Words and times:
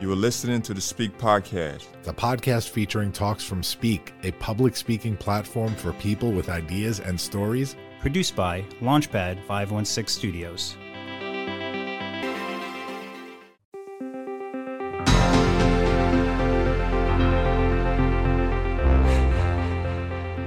You 0.00 0.12
are 0.12 0.14
listening 0.16 0.62
to 0.62 0.74
the 0.74 0.80
Speak 0.80 1.18
Podcast, 1.18 1.86
the 2.04 2.14
podcast 2.14 2.68
featuring 2.68 3.10
talks 3.10 3.42
from 3.42 3.64
Speak, 3.64 4.14
a 4.22 4.30
public 4.30 4.76
speaking 4.76 5.16
platform 5.16 5.74
for 5.74 5.92
people 5.94 6.30
with 6.30 6.50
ideas 6.50 7.00
and 7.00 7.20
stories. 7.20 7.74
Produced 7.98 8.36
by 8.36 8.62
Launchpad 8.80 9.42
516 9.42 10.06
Studios. 10.06 10.76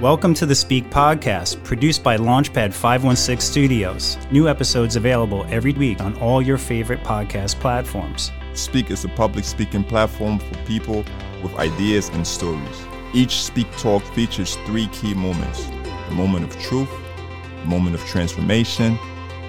Welcome 0.00 0.32
to 0.32 0.46
the 0.46 0.54
Speak 0.54 0.88
Podcast, 0.88 1.62
produced 1.62 2.02
by 2.02 2.16
Launchpad 2.16 2.72
516 2.72 3.38
Studios. 3.38 4.16
New 4.30 4.48
episodes 4.48 4.96
available 4.96 5.44
every 5.50 5.74
week 5.74 6.00
on 6.00 6.16
all 6.20 6.40
your 6.40 6.56
favorite 6.56 7.00
podcast 7.00 7.60
platforms. 7.60 8.32
Speak 8.54 8.90
is 8.90 9.04
a 9.04 9.08
public 9.08 9.44
speaking 9.44 9.82
platform 9.82 10.38
for 10.38 10.54
people 10.64 11.04
with 11.42 11.54
ideas 11.56 12.10
and 12.10 12.26
stories. 12.26 12.86
Each 13.14 13.42
Speak 13.42 13.70
Talk 13.78 14.02
features 14.14 14.56
three 14.66 14.88
key 14.88 15.14
moments 15.14 15.66
the 16.08 16.14
moment 16.14 16.44
of 16.44 16.60
truth, 16.60 16.90
the 17.60 17.66
moment 17.66 17.94
of 17.94 18.04
transformation, 18.04 18.98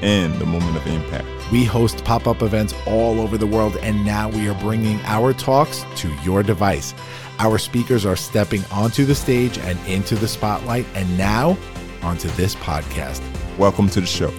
and 0.02 0.34
the 0.36 0.46
moment 0.46 0.78
of 0.78 0.88
impact. 0.88 1.28
We 1.52 1.66
host 1.66 2.06
pop 2.06 2.28
up 2.28 2.42
events 2.42 2.74
all 2.88 3.20
over 3.20 3.38
the 3.38 3.48
world, 3.48 3.76
and 3.78 4.06
now 4.06 4.30
we 4.30 4.48
are 4.48 4.60
bringing 4.62 5.00
our 5.04 5.34
talks 5.34 5.84
to 5.98 6.14
your 6.24 6.42
device. 6.42 6.94
Our 7.40 7.58
speakers 7.58 8.06
are 8.06 8.16
stepping 8.16 8.64
onto 8.72 9.04
the 9.04 9.16
stage 9.16 9.58
and 9.58 9.78
into 9.86 10.16
the 10.16 10.28
spotlight, 10.30 10.86
and 10.96 11.18
now 11.18 11.58
onto 12.02 12.30
this 12.30 12.56
podcast. 12.56 13.22
Welcome 13.58 13.90
to 13.90 14.00
the 14.02 14.08
show. 14.08 14.34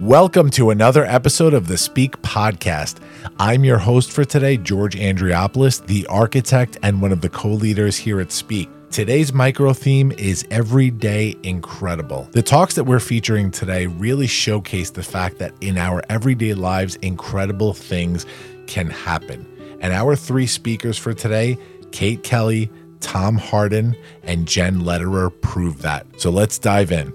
Welcome 0.00 0.48
to 0.52 0.70
another 0.70 1.04
episode 1.04 1.52
of 1.52 1.66
the 1.66 1.76
Speak 1.76 2.16
Podcast. 2.22 2.96
I'm 3.38 3.62
your 3.62 3.76
host 3.76 4.10
for 4.10 4.24
today, 4.24 4.56
George 4.56 4.96
Andriopoulos, 4.96 5.84
the 5.86 6.06
architect 6.06 6.78
and 6.82 7.02
one 7.02 7.12
of 7.12 7.20
the 7.20 7.28
co 7.28 7.50
leaders 7.50 7.98
here 7.98 8.18
at 8.18 8.32
Speak. 8.32 8.70
Today's 8.90 9.34
micro 9.34 9.74
theme 9.74 10.10
is 10.12 10.46
Everyday 10.50 11.36
Incredible. 11.42 12.26
The 12.32 12.42
talks 12.42 12.74
that 12.76 12.84
we're 12.84 13.00
featuring 13.00 13.50
today 13.50 13.86
really 13.86 14.26
showcase 14.26 14.90
the 14.90 15.02
fact 15.02 15.38
that 15.40 15.52
in 15.60 15.76
our 15.76 16.02
everyday 16.08 16.54
lives, 16.54 16.96
incredible 16.96 17.74
things 17.74 18.24
can 18.66 18.88
happen. 18.88 19.46
And 19.82 19.92
our 19.92 20.16
three 20.16 20.46
speakers 20.46 20.96
for 20.96 21.12
today, 21.12 21.58
Kate 21.90 22.22
Kelly, 22.22 22.70
Tom 23.00 23.36
Hardin, 23.36 23.94
and 24.22 24.48
Jenn 24.48 24.86
Lederer, 24.86 25.28
prove 25.28 25.82
that. 25.82 26.06
So 26.18 26.30
let's 26.30 26.58
dive 26.58 26.90
in. 26.90 27.12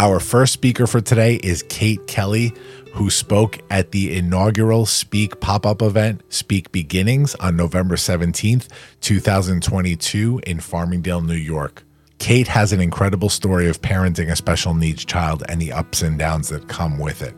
Our 0.00 0.18
first 0.18 0.54
speaker 0.54 0.86
for 0.86 1.02
today 1.02 1.34
is 1.42 1.62
Kate 1.64 2.06
Kelly, 2.06 2.54
who 2.94 3.10
spoke 3.10 3.58
at 3.68 3.90
the 3.90 4.16
inaugural 4.16 4.86
Speak 4.86 5.40
pop 5.40 5.66
up 5.66 5.82
event, 5.82 6.22
Speak 6.30 6.72
Beginnings, 6.72 7.34
on 7.34 7.54
November 7.54 7.96
17th, 7.96 8.68
2022, 9.02 10.40
in 10.46 10.56
Farmingdale, 10.56 11.20
New 11.20 11.34
York. 11.34 11.82
Kate 12.18 12.48
has 12.48 12.72
an 12.72 12.80
incredible 12.80 13.28
story 13.28 13.68
of 13.68 13.82
parenting 13.82 14.30
a 14.30 14.36
special 14.36 14.72
needs 14.72 15.04
child 15.04 15.42
and 15.50 15.60
the 15.60 15.70
ups 15.70 16.00
and 16.00 16.18
downs 16.18 16.48
that 16.48 16.66
come 16.66 16.98
with 16.98 17.20
it. 17.20 17.34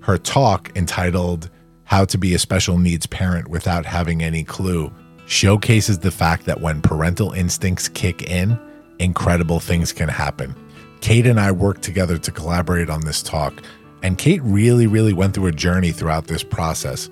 Her 0.00 0.18
talk, 0.18 0.76
entitled 0.76 1.48
How 1.84 2.04
to 2.06 2.18
Be 2.18 2.34
a 2.34 2.40
Special 2.40 2.76
Needs 2.76 3.06
Parent 3.06 3.46
Without 3.46 3.86
Having 3.86 4.24
Any 4.24 4.42
Clue, 4.42 4.92
showcases 5.26 6.00
the 6.00 6.10
fact 6.10 6.46
that 6.46 6.60
when 6.60 6.82
parental 6.82 7.30
instincts 7.30 7.88
kick 7.88 8.28
in, 8.28 8.58
incredible 8.98 9.60
things 9.60 9.92
can 9.92 10.08
happen. 10.08 10.56
Kate 11.00 11.26
and 11.26 11.40
I 11.40 11.50
worked 11.52 11.82
together 11.82 12.18
to 12.18 12.30
collaborate 12.30 12.90
on 12.90 13.00
this 13.00 13.22
talk, 13.22 13.62
and 14.02 14.18
Kate 14.18 14.42
really, 14.42 14.86
really 14.86 15.12
went 15.12 15.34
through 15.34 15.46
a 15.46 15.52
journey 15.52 15.92
throughout 15.92 16.26
this 16.26 16.42
process. 16.42 17.08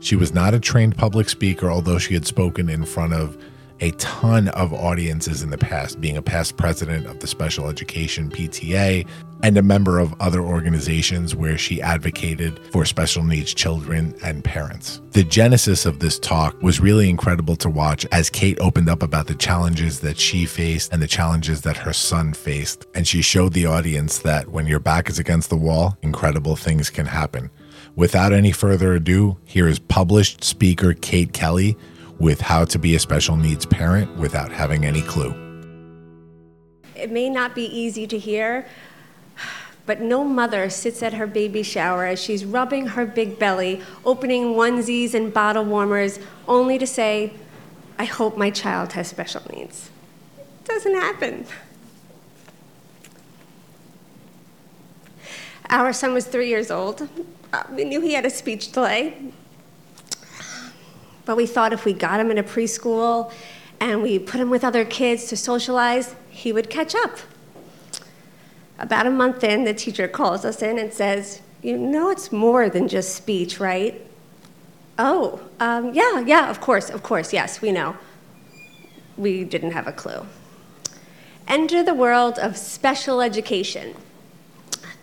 She 0.00 0.16
was 0.16 0.32
not 0.32 0.54
a 0.54 0.60
trained 0.60 0.96
public 0.96 1.28
speaker, 1.28 1.70
although 1.70 1.98
she 1.98 2.14
had 2.14 2.26
spoken 2.26 2.68
in 2.68 2.84
front 2.84 3.12
of 3.12 3.36
a 3.80 3.90
ton 3.92 4.48
of 4.48 4.72
audiences 4.72 5.42
in 5.42 5.50
the 5.50 5.58
past, 5.58 6.00
being 6.00 6.16
a 6.16 6.22
past 6.22 6.56
president 6.56 7.06
of 7.06 7.20
the 7.20 7.26
Special 7.26 7.68
Education 7.68 8.30
PTA 8.30 9.06
and 9.42 9.56
a 9.56 9.62
member 9.62 9.98
of 9.98 10.14
other 10.20 10.40
organizations 10.40 11.34
where 11.34 11.58
she 11.58 11.80
advocated 11.80 12.60
for 12.72 12.84
special 12.84 13.24
needs 13.24 13.54
children 13.54 14.14
and 14.22 14.44
parents. 14.44 15.00
The 15.12 15.24
genesis 15.24 15.86
of 15.86 15.98
this 15.98 16.18
talk 16.18 16.60
was 16.62 16.80
really 16.80 17.08
incredible 17.08 17.56
to 17.56 17.68
watch 17.68 18.06
as 18.12 18.30
Kate 18.30 18.58
opened 18.60 18.88
up 18.88 19.02
about 19.02 19.26
the 19.26 19.34
challenges 19.34 20.00
that 20.00 20.18
she 20.18 20.46
faced 20.46 20.92
and 20.92 21.02
the 21.02 21.06
challenges 21.06 21.62
that 21.62 21.76
her 21.78 21.92
son 21.92 22.32
faced. 22.32 22.86
And 22.94 23.06
she 23.06 23.22
showed 23.22 23.52
the 23.52 23.66
audience 23.66 24.18
that 24.18 24.48
when 24.48 24.66
your 24.66 24.80
back 24.80 25.08
is 25.08 25.18
against 25.18 25.50
the 25.50 25.56
wall, 25.56 25.96
incredible 26.02 26.56
things 26.56 26.90
can 26.90 27.06
happen. 27.06 27.50
Without 27.96 28.32
any 28.32 28.52
further 28.52 28.94
ado, 28.94 29.36
here 29.44 29.68
is 29.68 29.78
published 29.78 30.44
speaker 30.44 30.94
Kate 30.94 31.32
Kelly 31.32 31.76
with 32.18 32.40
how 32.40 32.64
to 32.66 32.78
be 32.78 32.94
a 32.94 32.98
special 32.98 33.36
needs 33.36 33.66
parent 33.66 34.14
without 34.16 34.52
having 34.52 34.84
any 34.84 35.02
clue. 35.02 35.34
It 36.94 37.10
may 37.10 37.30
not 37.30 37.54
be 37.54 37.64
easy 37.64 38.06
to 38.06 38.18
hear, 38.18 38.66
but 39.90 40.00
no 40.00 40.22
mother 40.22 40.70
sits 40.70 41.02
at 41.02 41.14
her 41.14 41.26
baby 41.26 41.64
shower 41.64 42.04
as 42.04 42.22
she's 42.22 42.44
rubbing 42.44 42.86
her 42.86 43.04
big 43.04 43.40
belly, 43.40 43.82
opening 44.04 44.54
onesies 44.54 45.14
and 45.14 45.34
bottle 45.34 45.64
warmers, 45.64 46.20
only 46.46 46.78
to 46.78 46.86
say, 46.86 47.32
I 47.98 48.04
hope 48.04 48.36
my 48.36 48.50
child 48.50 48.92
has 48.92 49.08
special 49.08 49.42
needs. 49.52 49.90
It 50.38 50.64
doesn't 50.64 50.94
happen. 50.94 51.44
Our 55.70 55.92
son 55.92 56.14
was 56.14 56.24
three 56.24 56.48
years 56.48 56.70
old. 56.70 57.08
Uh, 57.52 57.64
we 57.72 57.82
knew 57.82 58.00
he 58.00 58.12
had 58.12 58.24
a 58.24 58.30
speech 58.30 58.70
delay, 58.70 59.32
but 61.24 61.36
we 61.36 61.46
thought 61.46 61.72
if 61.72 61.84
we 61.84 61.94
got 61.94 62.20
him 62.20 62.30
in 62.30 62.38
a 62.38 62.44
preschool 62.44 63.32
and 63.80 64.04
we 64.04 64.20
put 64.20 64.40
him 64.40 64.50
with 64.50 64.62
other 64.62 64.84
kids 64.84 65.24
to 65.24 65.36
socialize, 65.36 66.14
he 66.28 66.52
would 66.52 66.70
catch 66.70 66.94
up. 66.94 67.18
About 68.80 69.06
a 69.06 69.10
month 69.10 69.44
in, 69.44 69.64
the 69.64 69.74
teacher 69.74 70.08
calls 70.08 70.44
us 70.44 70.62
in 70.62 70.78
and 70.78 70.92
says, 70.92 71.42
You 71.62 71.76
know, 71.76 72.10
it's 72.10 72.32
more 72.32 72.70
than 72.70 72.88
just 72.88 73.14
speech, 73.14 73.60
right? 73.60 74.00
Oh, 74.98 75.40
um, 75.60 75.92
yeah, 75.92 76.20
yeah, 76.20 76.50
of 76.50 76.60
course, 76.60 76.88
of 76.88 77.02
course, 77.02 77.32
yes, 77.32 77.60
we 77.60 77.72
know. 77.72 77.96
We 79.18 79.44
didn't 79.44 79.72
have 79.72 79.86
a 79.86 79.92
clue. 79.92 80.26
Enter 81.46 81.82
the 81.82 81.94
world 81.94 82.38
of 82.38 82.56
special 82.56 83.20
education. 83.20 83.94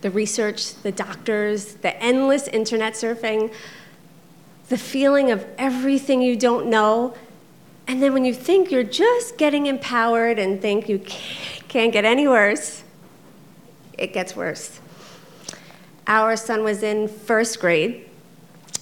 The 0.02 0.10
research, 0.10 0.74
the 0.82 0.92
doctors, 0.92 1.76
the 1.76 1.96
endless 2.02 2.48
internet 2.48 2.94
surfing, 2.94 3.54
the 4.70 4.78
feeling 4.78 5.30
of 5.30 5.46
everything 5.60 6.22
you 6.22 6.36
don't 6.36 6.68
know. 6.68 7.16
And 7.88 8.02
then 8.02 8.14
when 8.14 8.26
you 8.26 8.34
think 8.34 8.72
you're 8.72 8.84
just 8.84 9.38
getting 9.38 9.68
empowered 9.68 10.40
and 10.40 10.62
think 10.62 10.90
you 10.90 11.00
can't 11.00 11.94
get 11.94 12.06
any 12.06 12.28
worse, 12.28 12.84
it 13.98 14.14
gets 14.14 14.36
worse. 14.36 14.80
Our 16.08 16.36
son 16.38 16.64
was 16.64 16.84
in 16.84 17.08
first 17.08 17.60
grade, 17.60 18.10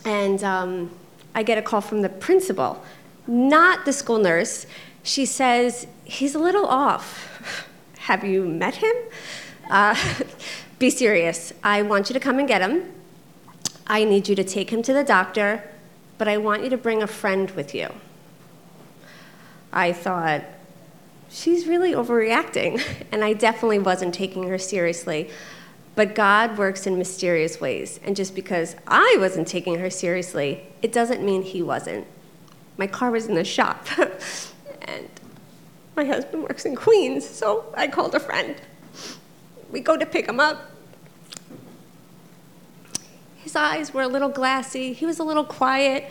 and 0.03 0.43
um, 0.43 0.91
I 1.33 1.43
get 1.43 1.57
a 1.57 1.61
call 1.61 1.81
from 1.81 2.01
the 2.01 2.09
principal, 2.09 2.83
not 3.27 3.85
the 3.85 3.93
school 3.93 4.19
nurse. 4.19 4.65
She 5.03 5.25
says, 5.25 5.87
He's 6.03 6.35
a 6.35 6.39
little 6.39 6.65
off. 6.65 7.67
Have 7.99 8.23
you 8.23 8.45
met 8.45 8.75
him? 8.75 8.95
Uh, 9.69 9.95
be 10.79 10.89
serious. 10.89 11.51
I 11.63 11.81
want 11.81 12.09
you 12.09 12.13
to 12.13 12.19
come 12.19 12.37
and 12.37 12.47
get 12.47 12.61
him. 12.61 12.91
I 13.87 14.03
need 14.03 14.29
you 14.29 14.35
to 14.35 14.43
take 14.43 14.69
him 14.71 14.83
to 14.83 14.93
the 14.93 15.03
doctor 15.03 15.63
but 16.17 16.27
I 16.27 16.37
want 16.37 16.63
you 16.63 16.69
to 16.69 16.77
bring 16.77 17.03
a 17.03 17.07
friend 17.07 17.51
with 17.51 17.75
you. 17.75 17.89
I 19.73 19.91
thought, 19.91 20.43
she's 21.35 21.67
really 21.67 21.91
overreacting. 21.91 22.81
And 23.11 23.23
I 23.23 23.31
definitely 23.33 23.79
wasn't 23.79 24.13
taking 24.13 24.49
her 24.49 24.57
seriously. 24.57 25.29
But 25.95 26.15
God 26.15 26.57
works 26.57 26.85
in 26.85 26.97
mysterious 26.97 27.61
ways. 27.61 27.99
And 28.03 28.13
just 28.13 28.35
because 28.35 28.75
I 28.85 29.15
wasn't 29.19 29.47
taking 29.47 29.79
her 29.79 29.89
seriously, 29.89 30.65
it 30.81 30.91
doesn't 30.91 31.23
mean 31.23 31.43
He 31.43 31.61
wasn't. 31.61 32.07
My 32.77 32.87
car 32.87 33.11
was 33.11 33.27
in 33.27 33.35
the 33.35 33.45
shop. 33.45 33.87
and 34.81 35.09
my 35.95 36.03
husband 36.03 36.43
works 36.43 36.65
in 36.65 36.75
Queens, 36.75 37.25
so 37.27 37.73
I 37.77 37.87
called 37.87 38.15
a 38.15 38.19
friend. 38.19 38.55
We 39.71 39.79
go 39.79 39.95
to 39.95 40.05
pick 40.05 40.27
him 40.27 40.41
up. 40.41 40.71
His 43.37 43.55
eyes 43.55 43.93
were 43.93 44.01
a 44.01 44.07
little 44.07 44.29
glassy, 44.29 44.91
he 44.91 45.05
was 45.05 45.19
a 45.19 45.23
little 45.23 45.45
quiet, 45.45 46.05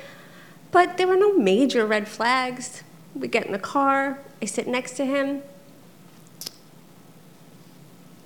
but 0.70 0.96
there 0.96 1.06
were 1.06 1.16
no 1.16 1.36
major 1.36 1.84
red 1.84 2.08
flags. 2.08 2.82
We 3.14 3.28
get 3.28 3.46
in 3.46 3.52
the 3.52 3.58
car, 3.58 4.18
I 4.42 4.46
sit 4.46 4.66
next 4.66 4.92
to 4.96 5.04
him, 5.04 5.42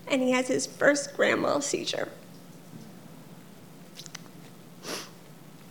and 0.07 0.23
he 0.23 0.31
has 0.31 0.49
his 0.49 0.67
first 0.67 1.15
grand 1.15 1.43
mal 1.43 1.61
seizure. 1.61 2.09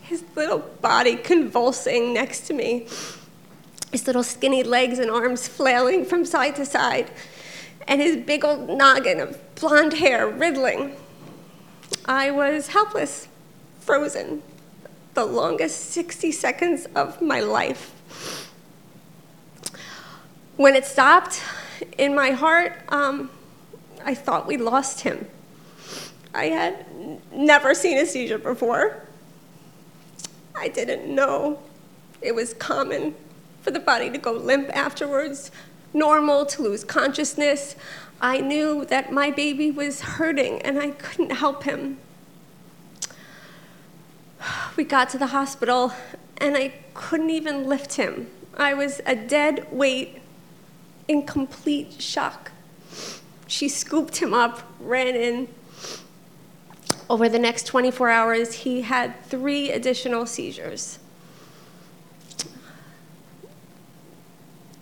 His 0.03 0.23
little 0.35 0.59
body 0.59 1.15
convulsing 1.15 2.13
next 2.13 2.41
to 2.47 2.53
me, 2.53 2.87
his 3.91 4.05
little 4.05 4.23
skinny 4.23 4.63
legs 4.63 4.99
and 4.99 5.09
arms 5.09 5.47
flailing 5.47 6.05
from 6.05 6.23
side 6.23 6.55
to 6.57 6.65
side, 6.65 7.09
and 7.87 7.99
his 7.99 8.17
big 8.17 8.45
old 8.45 8.69
noggin 8.69 9.19
of 9.19 9.55
blonde 9.55 9.93
hair 9.93 10.27
riddling. 10.27 10.95
I 12.05 12.31
was 12.31 12.67
helpless, 12.67 13.27
frozen, 13.79 14.43
the 15.13 15.25
longest 15.25 15.89
60 15.91 16.31
seconds 16.31 16.85
of 16.95 17.21
my 17.21 17.39
life. 17.39 18.46
When 20.57 20.75
it 20.75 20.85
stopped 20.85 21.43
in 21.99 22.15
my 22.15 22.31
heart, 22.31 22.73
um, 22.89 23.29
I 24.03 24.15
thought 24.15 24.47
we 24.47 24.57
lost 24.57 25.01
him. 25.01 25.27
I 26.33 26.45
had 26.45 26.83
never 27.31 27.75
seen 27.75 27.99
a 27.99 28.07
seizure 28.07 28.39
before. 28.39 29.03
I 30.55 30.69
didn't 30.69 31.13
know 31.13 31.59
it 32.23 32.33
was 32.33 32.55
common 32.55 33.13
for 33.61 33.69
the 33.69 33.79
body 33.79 34.09
to 34.09 34.17
go 34.17 34.31
limp 34.31 34.75
afterwards, 34.75 35.51
normal 35.93 36.43
to 36.47 36.63
lose 36.63 36.83
consciousness. 36.83 37.75
I 38.19 38.39
knew 38.39 38.83
that 38.85 39.11
my 39.11 39.29
baby 39.29 39.69
was 39.69 40.01
hurting 40.01 40.63
and 40.63 40.79
I 40.79 40.89
couldn't 40.89 41.33
help 41.33 41.65
him. 41.65 41.99
We 44.75 44.85
got 44.85 45.09
to 45.09 45.19
the 45.19 45.27
hospital 45.27 45.93
and 46.37 46.57
I 46.57 46.73
couldn't 46.95 47.29
even 47.29 47.67
lift 47.67 47.93
him. 47.93 48.31
I 48.55 48.73
was 48.73 49.01
a 49.05 49.15
dead 49.15 49.67
weight 49.71 50.21
in 51.07 51.23
complete 51.23 52.01
shock. 52.01 52.51
She 53.47 53.69
scooped 53.69 54.17
him 54.17 54.33
up, 54.33 54.61
ran 54.79 55.15
in. 55.15 55.47
Over 57.09 57.29
the 57.29 57.39
next 57.39 57.65
24 57.65 58.09
hours, 58.09 58.53
he 58.53 58.81
had 58.81 59.23
three 59.23 59.71
additional 59.71 60.25
seizures. 60.25 60.99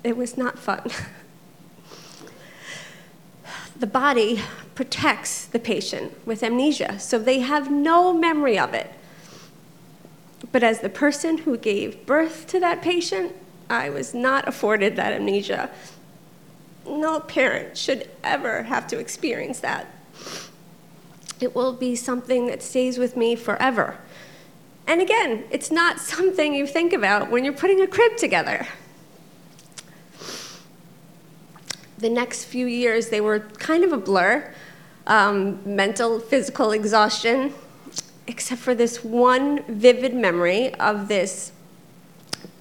It 0.03 0.17
was 0.17 0.37
not 0.37 0.57
fun. 0.57 0.89
the 3.79 3.87
body 3.87 4.41
protects 4.73 5.45
the 5.45 5.59
patient 5.59 6.13
with 6.25 6.43
amnesia, 6.43 6.99
so 6.99 7.19
they 7.19 7.39
have 7.39 7.71
no 7.71 8.13
memory 8.13 8.57
of 8.57 8.73
it. 8.73 8.91
But 10.51 10.63
as 10.63 10.79
the 10.81 10.89
person 10.89 11.39
who 11.39 11.57
gave 11.57 12.05
birth 12.05 12.47
to 12.47 12.59
that 12.59 12.81
patient, 12.81 13.33
I 13.69 13.89
was 13.89 14.13
not 14.13 14.47
afforded 14.47 14.95
that 14.95 15.13
amnesia. 15.13 15.69
No 16.87 17.19
parent 17.19 17.77
should 17.77 18.09
ever 18.23 18.63
have 18.63 18.87
to 18.87 18.99
experience 18.99 19.59
that. 19.59 19.87
It 21.39 21.55
will 21.55 21.73
be 21.73 21.95
something 21.95 22.47
that 22.47 22.61
stays 22.61 22.97
with 22.97 23.17
me 23.17 23.35
forever. 23.35 23.97
And 24.87 25.01
again, 25.01 25.45
it's 25.49 25.71
not 25.71 25.99
something 25.99 26.53
you 26.53 26.67
think 26.67 26.93
about 26.93 27.31
when 27.31 27.43
you're 27.43 27.53
putting 27.53 27.81
a 27.81 27.87
crib 27.87 28.17
together. 28.17 28.67
The 31.97 32.09
next 32.09 32.45
few 32.45 32.67
years, 32.67 33.09
they 33.09 33.21
were 33.21 33.39
kind 33.39 33.83
of 33.83 33.91
a 33.91 33.97
blur 33.97 34.53
um, 35.07 35.59
mental, 35.65 36.19
physical 36.19 36.71
exhaustion, 36.71 37.53
except 38.27 38.61
for 38.61 38.73
this 38.73 39.03
one 39.03 39.63
vivid 39.63 40.13
memory 40.13 40.73
of 40.75 41.07
this 41.07 41.51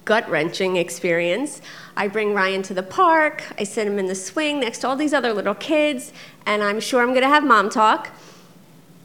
gut 0.05 0.29
wrenching 0.29 0.77
experience. 0.77 1.61
I 1.97 2.07
bring 2.07 2.33
Ryan 2.33 2.61
to 2.63 2.73
the 2.73 2.83
park, 2.83 3.43
I 3.57 3.63
sit 3.63 3.87
him 3.87 3.99
in 3.99 4.05
the 4.05 4.15
swing 4.15 4.59
next 4.59 4.79
to 4.79 4.87
all 4.87 4.95
these 4.95 5.13
other 5.13 5.33
little 5.33 5.55
kids, 5.55 6.13
and 6.45 6.63
I'm 6.63 6.79
sure 6.79 7.01
I'm 7.01 7.13
gonna 7.13 7.27
have 7.27 7.43
mom 7.43 7.69
talk. 7.69 8.11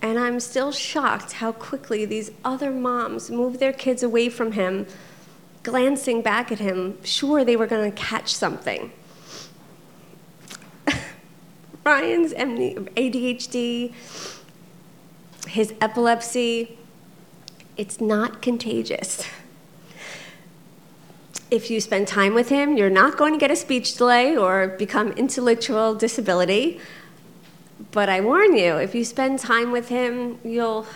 And 0.02 0.19
I'm 0.19 0.41
still 0.41 0.73
shocked 0.73 1.32
how 1.32 1.52
quickly 1.52 2.06
these 2.06 2.31
other 2.44 2.70
moms 2.70 3.31
move 3.31 3.58
their 3.58 3.73
kids 3.73 4.02
away 4.02 4.29
from 4.29 4.52
him, 4.52 4.87
glancing 5.62 6.23
back 6.23 6.50
at 6.52 6.58
him, 6.58 7.02
sure 7.05 7.44
they 7.44 7.56
were 7.56 7.67
gonna 7.67 7.91
catch 7.91 8.35
something. 8.35 8.93
Ryan's 11.85 12.32
ADHD, 12.32 13.93
his 15.49 15.75
epilepsy, 15.81 16.79
it's 17.76 18.00
not 18.00 18.43
contagious. 18.43 19.26
If 21.50 21.69
you 21.69 21.81
spend 21.81 22.06
time 22.06 22.35
with 22.35 22.49
him, 22.49 22.76
you're 22.76 22.91
not 22.91 23.17
going 23.17 23.32
to 23.32 23.38
get 23.38 23.50
a 23.50 23.56
speech 23.56 23.97
delay 23.97 24.37
or 24.37 24.69
become 24.69 25.11
intellectual 25.12 25.97
disability. 25.97 26.81
But 27.91 28.08
I 28.08 28.20
warn 28.20 28.56
you, 28.56 28.76
if 28.76 28.94
you 28.94 29.05
spend 29.05 29.41
time 29.41 29.73
with 29.73 29.88
him, 29.88 30.38
you'll 30.44 30.87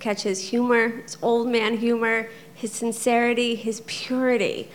catch 0.00 0.22
his 0.22 0.50
humor, 0.50 0.88
his 0.88 1.16
old 1.22 1.48
man 1.48 1.76
humor, 1.76 2.28
his 2.52 2.72
sincerity, 2.72 3.54
his 3.54 3.82
purity. 3.86 4.68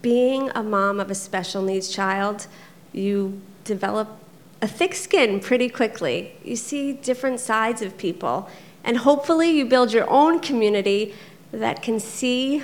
Being 0.00 0.50
a 0.54 0.62
mom 0.62 1.00
of 1.00 1.10
a 1.10 1.14
special 1.14 1.60
needs 1.62 1.88
child, 1.88 2.46
you 2.92 3.40
develop 3.64 4.16
a 4.62 4.68
thick 4.68 4.94
skin 4.94 5.40
pretty 5.40 5.68
quickly. 5.68 6.36
You 6.44 6.54
see 6.54 6.92
different 6.92 7.40
sides 7.40 7.82
of 7.82 7.98
people, 7.98 8.48
and 8.84 8.98
hopefully, 8.98 9.50
you 9.50 9.64
build 9.64 9.92
your 9.92 10.08
own 10.08 10.38
community 10.38 11.14
that 11.50 11.82
can 11.82 11.98
see 11.98 12.62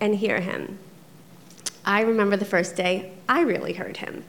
and 0.00 0.16
hear 0.16 0.40
him. 0.40 0.78
I 1.84 2.02
remember 2.02 2.36
the 2.36 2.44
first 2.44 2.76
day 2.76 3.12
I 3.28 3.40
really 3.40 3.72
heard 3.72 3.98
him. 3.98 4.24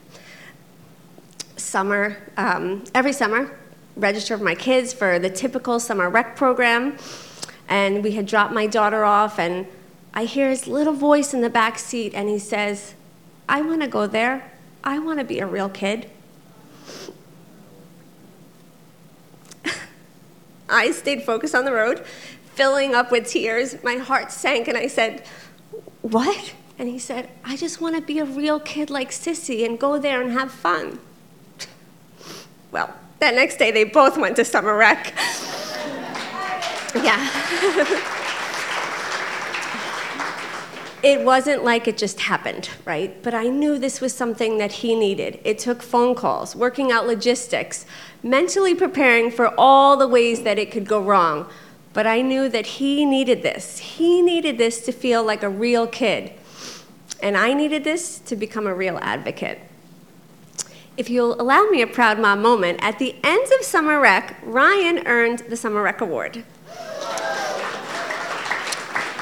Summer, 1.57 2.17
um, 2.37 2.83
every 2.95 3.13
summer, 3.13 3.57
register 3.95 4.37
my 4.37 4.55
kids 4.55 4.93
for 4.93 5.19
the 5.19 5.29
typical 5.29 5.79
summer 5.79 6.09
rec 6.09 6.35
program, 6.35 6.97
and 7.67 8.03
we 8.03 8.11
had 8.11 8.25
dropped 8.25 8.53
my 8.53 8.65
daughter 8.65 9.03
off, 9.03 9.37
and 9.37 9.67
I 10.13 10.25
hear 10.25 10.49
his 10.49 10.67
little 10.67 10.93
voice 10.93 11.33
in 11.33 11.41
the 11.41 11.49
back 11.49 11.77
seat, 11.77 12.13
and 12.13 12.29
he 12.29 12.39
says, 12.39 12.93
I 13.47 13.61
want 13.61 13.81
to 13.81 13.87
go 13.87 14.07
there. 14.07 14.51
I 14.83 14.99
want 14.99 15.19
to 15.19 15.25
be 15.25 15.39
a 15.39 15.45
real 15.45 15.69
kid. 15.69 16.09
I 20.69 20.91
stayed 20.91 21.23
focused 21.23 21.53
on 21.53 21.65
the 21.65 21.73
road, 21.73 22.05
filling 22.55 22.95
up 22.95 23.11
with 23.11 23.27
tears. 23.27 23.83
My 23.83 23.95
heart 23.95 24.31
sank, 24.31 24.67
and 24.67 24.77
I 24.77 24.87
said, 24.87 25.25
What? 26.01 26.53
And 26.77 26.87
he 26.87 26.97
said, 26.97 27.29
I 27.43 27.57
just 27.57 27.81
want 27.81 27.95
to 27.95 28.01
be 28.01 28.19
a 28.19 28.25
real 28.25 28.59
kid 28.59 28.89
like 28.89 29.11
Sissy 29.11 29.65
and 29.65 29.77
go 29.77 29.99
there 29.99 30.21
and 30.21 30.31
have 30.31 30.51
fun. 30.51 30.99
Well, 32.71 32.93
that 33.17 33.33
next 33.33 33.57
day 33.57 33.71
they 33.71 33.83
both 33.83 34.15
went 34.15 34.35
to 34.35 34.45
summer 34.45 34.75
rec. 34.77 35.11
yeah. 36.93 37.27
it 41.03 41.25
wasn't 41.25 41.63
like 41.63 41.87
it 41.87 41.97
just 41.97 42.19
happened, 42.19 42.69
right? 42.85 43.21
But 43.23 43.33
I 43.33 43.47
knew 43.47 43.79
this 43.79 44.01
was 44.01 44.13
something 44.13 44.57
that 44.59 44.71
he 44.71 44.95
needed. 44.95 45.39
It 45.43 45.57
took 45.57 45.81
phone 45.81 46.13
calls, 46.13 46.55
working 46.55 46.91
out 46.91 47.07
logistics, 47.07 47.85
mentally 48.21 48.75
preparing 48.75 49.31
for 49.31 49.53
all 49.57 49.97
the 49.97 50.07
ways 50.07 50.43
that 50.43 50.59
it 50.59 50.71
could 50.71 50.87
go 50.87 51.01
wrong. 51.01 51.49
But 51.93 52.05
I 52.05 52.21
knew 52.21 52.49
that 52.49 52.65
he 52.65 53.05
needed 53.05 53.41
this. 53.41 53.79
He 53.79 54.21
needed 54.21 54.57
this 54.57 54.81
to 54.81 54.91
feel 54.91 55.23
like 55.23 55.43
a 55.43 55.49
real 55.49 55.87
kid. 55.87 56.33
And 57.21 57.35
I 57.35 57.53
needed 57.53 57.83
this 57.83 58.19
to 58.19 58.35
become 58.35 58.67
a 58.67 58.73
real 58.73 58.97
advocate. 59.01 59.59
If 60.97 61.09
you'll 61.09 61.41
allow 61.41 61.63
me 61.65 61.81
a 61.81 61.87
proud 61.87 62.19
mom 62.19 62.41
moment, 62.41 62.79
at 62.81 62.99
the 62.99 63.15
end 63.23 63.47
of 63.57 63.65
Summer 63.65 63.99
Rec, 63.99 64.37
Ryan 64.43 65.07
earned 65.07 65.39
the 65.49 65.55
Summer 65.55 65.81
Rec 65.81 66.01
Award. 66.01 66.43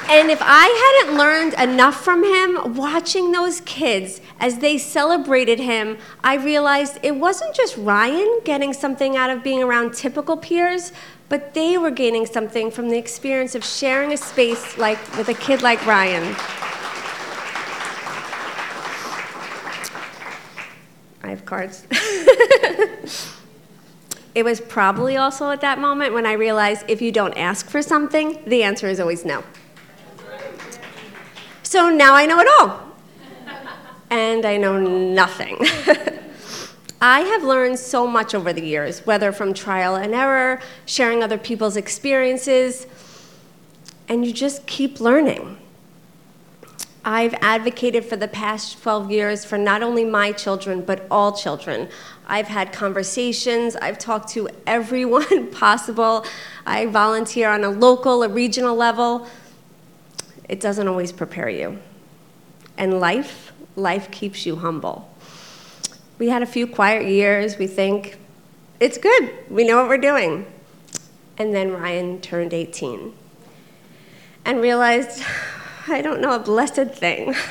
And 0.10 0.32
if 0.32 0.40
I 0.42 1.02
hadn't 1.04 1.18
learned 1.18 1.54
enough 1.56 2.02
from 2.02 2.24
him, 2.24 2.76
watching 2.76 3.34
those 3.34 3.60
kids 3.62 4.22
as 4.40 4.60
they 4.60 4.78
celebrated 4.78 5.60
him, 5.60 5.98
I 6.24 6.36
realized 6.36 7.00
it 7.04 7.18
wasn't 7.18 7.54
just 7.54 7.76
Ryan 7.76 8.40
getting 8.46 8.72
something 8.72 9.18
out 9.18 9.30
of 9.30 9.44
being 9.44 9.62
around 9.62 9.94
typical 9.94 10.38
peers, 10.38 10.94
but 11.30 11.54
they 11.54 11.78
were 11.78 11.92
gaining 11.92 12.26
something 12.26 12.72
from 12.72 12.90
the 12.90 12.98
experience 12.98 13.56
of 13.56 13.64
sharing 13.64 14.14
a 14.14 14.18
space 14.18 14.78
like 14.78 14.98
with 15.18 15.30
a 15.30 15.34
kid 15.34 15.62
like 15.62 15.86
Ryan. 15.86 16.24
I 21.24 21.30
have 21.30 21.44
cards. 21.46 21.86
it 24.34 24.44
was 24.44 24.62
probably 24.62 25.18
also 25.18 25.52
at 25.52 25.60
that 25.62 25.80
moment 25.80 26.14
when 26.14 26.26
I 26.26 26.34
realized 26.34 26.86
if 26.88 27.02
you 27.02 27.12
don't 27.12 27.38
ask 27.38 27.70
for 27.70 27.82
something, 27.82 28.42
the 28.46 28.64
answer 28.64 28.88
is 28.88 29.00
always 29.00 29.26
no. 29.26 29.44
So 31.64 31.90
now 31.90 32.16
I 32.16 32.26
know 32.26 32.40
it 32.40 32.48
all. 32.60 32.84
And 34.10 34.46
I 34.46 34.56
know 34.56 34.80
nothing. 34.80 35.58
I 37.00 37.22
have 37.22 37.44
learned 37.44 37.78
so 37.78 38.08
much 38.08 38.34
over 38.34 38.52
the 38.52 38.66
years, 38.66 39.06
whether 39.06 39.32
from 39.32 39.54
trial 39.54 39.96
and 39.96 40.16
error, 40.16 40.60
sharing 40.86 41.22
other 41.22 41.38
people's 41.38 41.78
experiences, 41.78 42.88
and 44.10 44.26
you 44.26 44.34
just 44.34 44.66
keep 44.66 45.00
learning. 45.00 45.58
I've 47.06 47.36
advocated 47.36 48.04
for 48.04 48.18
the 48.18 48.28
past 48.28 48.82
12 48.82 49.12
years 49.12 49.46
for 49.46 49.58
not 49.58 49.84
only 49.84 50.04
my 50.04 50.32
children, 50.32 50.82
but 50.82 51.06
all 51.12 51.32
children. 51.32 51.88
I've 52.28 52.48
had 52.48 52.74
conversations, 52.74 53.76
I've 53.76 54.00
talked 54.00 54.30
to 54.32 54.50
everyone 54.66 55.52
possible. 55.52 56.26
I 56.66 56.88
volunteer 56.88 57.50
on 57.50 57.64
a 57.64 57.70
local, 57.70 58.24
a 58.24 58.30
regional 58.30 58.76
level. 58.76 59.28
It 60.50 60.60
doesn't 60.60 60.88
always 60.88 61.12
prepare 61.12 61.50
you. 61.50 61.80
And 62.78 63.00
life, 63.00 63.54
life 63.76 64.10
keeps 64.12 64.46
you 64.46 64.58
humble. 64.58 65.10
We 66.18 66.30
had 66.30 66.42
a 66.42 66.48
few 66.48 66.66
quiet 66.66 67.06
years. 67.06 67.58
We 67.58 67.68
think, 67.68 68.18
it's 68.80 68.98
good, 68.98 69.32
we 69.50 69.64
know 69.64 69.78
what 69.78 69.88
we're 69.88 69.98
doing. 69.98 70.46
And 71.38 71.54
then 71.54 71.72
Ryan 71.72 72.20
turned 72.22 72.54
18 72.54 73.14
and 74.46 74.62
realized, 74.62 75.24
I 75.88 76.02
don't 76.02 76.20
know 76.22 76.34
a 76.34 76.40
blessed 76.40 76.92
thing. 76.96 77.36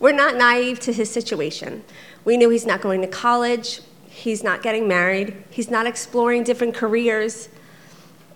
We're 0.00 0.12
not 0.12 0.34
naive 0.34 0.80
to 0.80 0.92
his 0.94 1.10
situation. 1.10 1.84
We 2.24 2.38
knew 2.38 2.48
he's 2.48 2.64
not 2.64 2.80
going 2.80 3.02
to 3.02 3.06
college, 3.06 3.82
he's 4.08 4.42
not 4.42 4.62
getting 4.62 4.88
married, 4.88 5.44
he's 5.50 5.70
not 5.70 5.86
exploring 5.86 6.42
different 6.42 6.74
careers. 6.74 7.50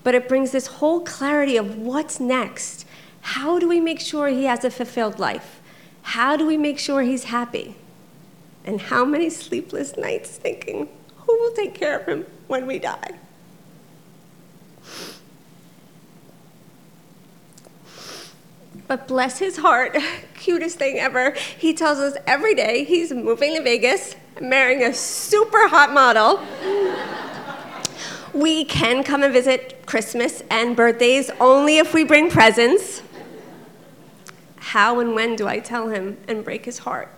But 0.02 0.14
it 0.14 0.28
brings 0.28 0.50
this 0.50 0.66
whole 0.66 1.00
clarity 1.00 1.56
of 1.56 1.78
what's 1.78 2.20
next. 2.20 2.84
How 3.22 3.58
do 3.58 3.66
we 3.66 3.80
make 3.80 4.00
sure 4.00 4.28
he 4.28 4.44
has 4.44 4.62
a 4.62 4.70
fulfilled 4.70 5.18
life? 5.18 5.62
How 6.02 6.36
do 6.36 6.46
we 6.46 6.58
make 6.58 6.78
sure 6.78 7.00
he's 7.00 7.24
happy? 7.24 7.76
And 8.64 8.80
how 8.80 9.04
many 9.04 9.28
sleepless 9.28 9.96
nights 9.96 10.30
thinking, 10.30 10.88
who 11.16 11.38
will 11.38 11.52
take 11.52 11.74
care 11.74 11.98
of 11.98 12.06
him 12.06 12.26
when 12.46 12.66
we 12.66 12.78
die? 12.78 13.10
But 18.86 19.08
bless 19.08 19.38
his 19.38 19.56
heart, 19.56 19.96
cutest 20.34 20.78
thing 20.78 20.98
ever. 20.98 21.32
He 21.58 21.74
tells 21.74 21.98
us 21.98 22.16
every 22.26 22.54
day 22.54 22.84
he's 22.84 23.12
moving 23.12 23.54
to 23.56 23.62
Vegas, 23.62 24.16
marrying 24.40 24.82
a 24.82 24.92
super 24.92 25.68
hot 25.68 25.92
model. 25.92 26.40
we 28.32 28.64
can 28.64 29.02
come 29.04 29.22
and 29.22 29.32
visit 29.32 29.86
Christmas 29.86 30.42
and 30.50 30.76
birthdays 30.76 31.30
only 31.40 31.78
if 31.78 31.94
we 31.94 32.04
bring 32.04 32.30
presents. 32.30 33.02
How 34.56 35.00
and 35.00 35.14
when 35.14 35.36
do 35.36 35.46
I 35.46 35.60
tell 35.60 35.88
him 35.88 36.18
and 36.26 36.44
break 36.44 36.64
his 36.64 36.78
heart? 36.78 37.10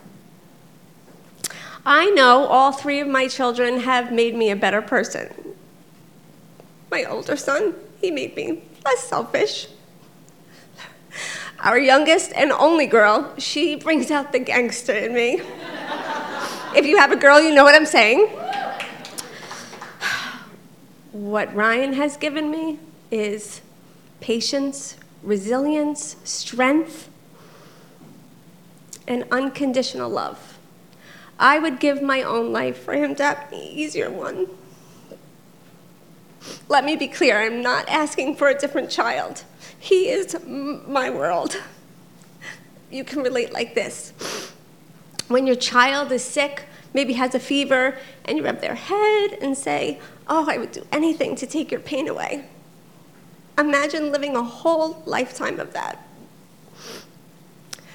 I 1.89 2.11
know 2.11 2.47
all 2.47 2.73
three 2.73 2.99
of 2.99 3.07
my 3.07 3.29
children 3.29 3.79
have 3.79 4.11
made 4.11 4.35
me 4.35 4.51
a 4.51 4.57
better 4.57 4.83
person. 4.83 5.55
My 6.91 7.05
older 7.05 7.37
son, 7.37 7.77
he 8.01 8.11
made 8.11 8.35
me 8.35 8.65
less 8.85 9.05
selfish. 9.05 9.69
Our 11.61 11.79
youngest 11.79 12.33
and 12.35 12.51
only 12.51 12.87
girl, 12.87 13.33
she 13.39 13.77
brings 13.77 14.11
out 14.11 14.33
the 14.33 14.41
gangster 14.41 14.95
in 14.95 15.15
me. 15.15 15.41
if 16.75 16.85
you 16.85 16.97
have 16.99 17.13
a 17.13 17.17
girl, 17.17 17.41
you 17.41 17.55
know 17.55 17.63
what 17.63 17.77
I'm 17.77 17.87
saying. 17.87 18.27
What 21.13 21.55
Ryan 21.55 21.93
has 21.93 22.17
given 22.17 22.51
me 22.51 22.81
is 23.13 23.61
patience, 24.21 24.97
resilience, 25.23 26.17
strength, 26.25 27.09
and 29.07 29.25
unconditional 29.31 30.11
love. 30.11 30.56
I 31.39 31.59
would 31.59 31.81
give 31.81 32.03
my 32.03 32.23
own 32.23 32.53
life 32.53 32.83
for 32.83 32.95
him 32.95 33.15
to 33.17 33.25
have 33.25 33.53
an 33.53 33.59
easier 33.59 34.11
one. 34.11 34.47
Let 36.69 36.85
me 36.85 36.97
be 36.97 37.09
clear, 37.09 37.41
I'm 37.41 37.61
not 37.61 37.89
asking 37.89 38.37
for 38.37 38.49
a 38.49 38.59
different 38.59 38.91
child. 38.91 39.45
He 39.79 40.09
is 40.09 40.37
my 40.45 41.11
world. 41.11 41.61
You 42.91 43.05
can 43.05 43.23
relate 43.23 43.53
like 43.53 43.75
this. 43.75 44.13
When 45.29 45.47
your 45.47 45.57
child 45.57 46.13
is 46.13 46.23
sick, 46.23 46.65
maybe 46.95 47.15
has 47.15 47.35
a 47.35 47.41
fever, 47.41 47.99
and 48.25 48.39
you 48.39 48.45
rub 48.45 48.61
their 48.61 48.77
head 48.77 49.39
and 49.43 49.57
say, 49.57 50.01
Oh, 50.29 50.47
I 50.49 50.59
would 50.59 50.73
do 50.73 50.87
anything 50.93 51.37
to 51.37 51.47
take 51.47 51.71
your 51.71 51.81
pain 51.81 52.09
away. 52.09 52.47
Imagine 53.59 54.13
living 54.13 54.37
a 54.37 54.43
whole 54.43 55.03
lifetime 55.07 55.61
of 55.61 55.73
that. 55.73 56.07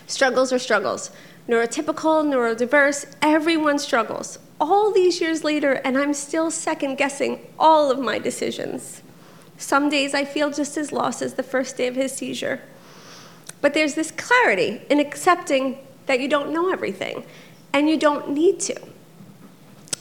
Struggles 0.08 0.52
are 0.52 0.60
struggles. 0.60 1.12
Neurotypical, 1.52 2.24
neurodiverse, 2.24 3.14
everyone 3.22 3.78
struggles. 3.78 4.40
All 4.62 4.90
these 4.90 5.20
years 5.20 5.44
later, 5.44 5.74
and 5.84 5.98
I'm 5.98 6.14
still 6.14 6.50
second 6.50 6.96
guessing 6.96 7.46
all 7.60 7.92
of 7.92 8.00
my 8.00 8.20
decisions. 8.20 9.02
Some 9.58 9.90
days 9.90 10.14
I 10.14 10.24
feel 10.24 10.50
just 10.50 10.78
as 10.78 10.94
lost 10.94 11.22
as 11.22 11.34
the 11.34 11.44
first 11.44 11.76
day 11.76 11.88
of 11.88 11.96
his 11.96 12.14
seizure. 12.14 12.62
But 13.60 13.74
there's 13.74 13.96
this 13.96 14.12
clarity 14.12 14.82
in 14.90 15.02
accepting 15.02 15.80
that 16.06 16.22
you 16.22 16.30
don't 16.30 16.54
know 16.54 16.72
everything, 16.72 17.26
and 17.74 17.90
you 17.90 17.98
don't 17.98 18.30
need 18.30 18.62
to. 18.62 18.82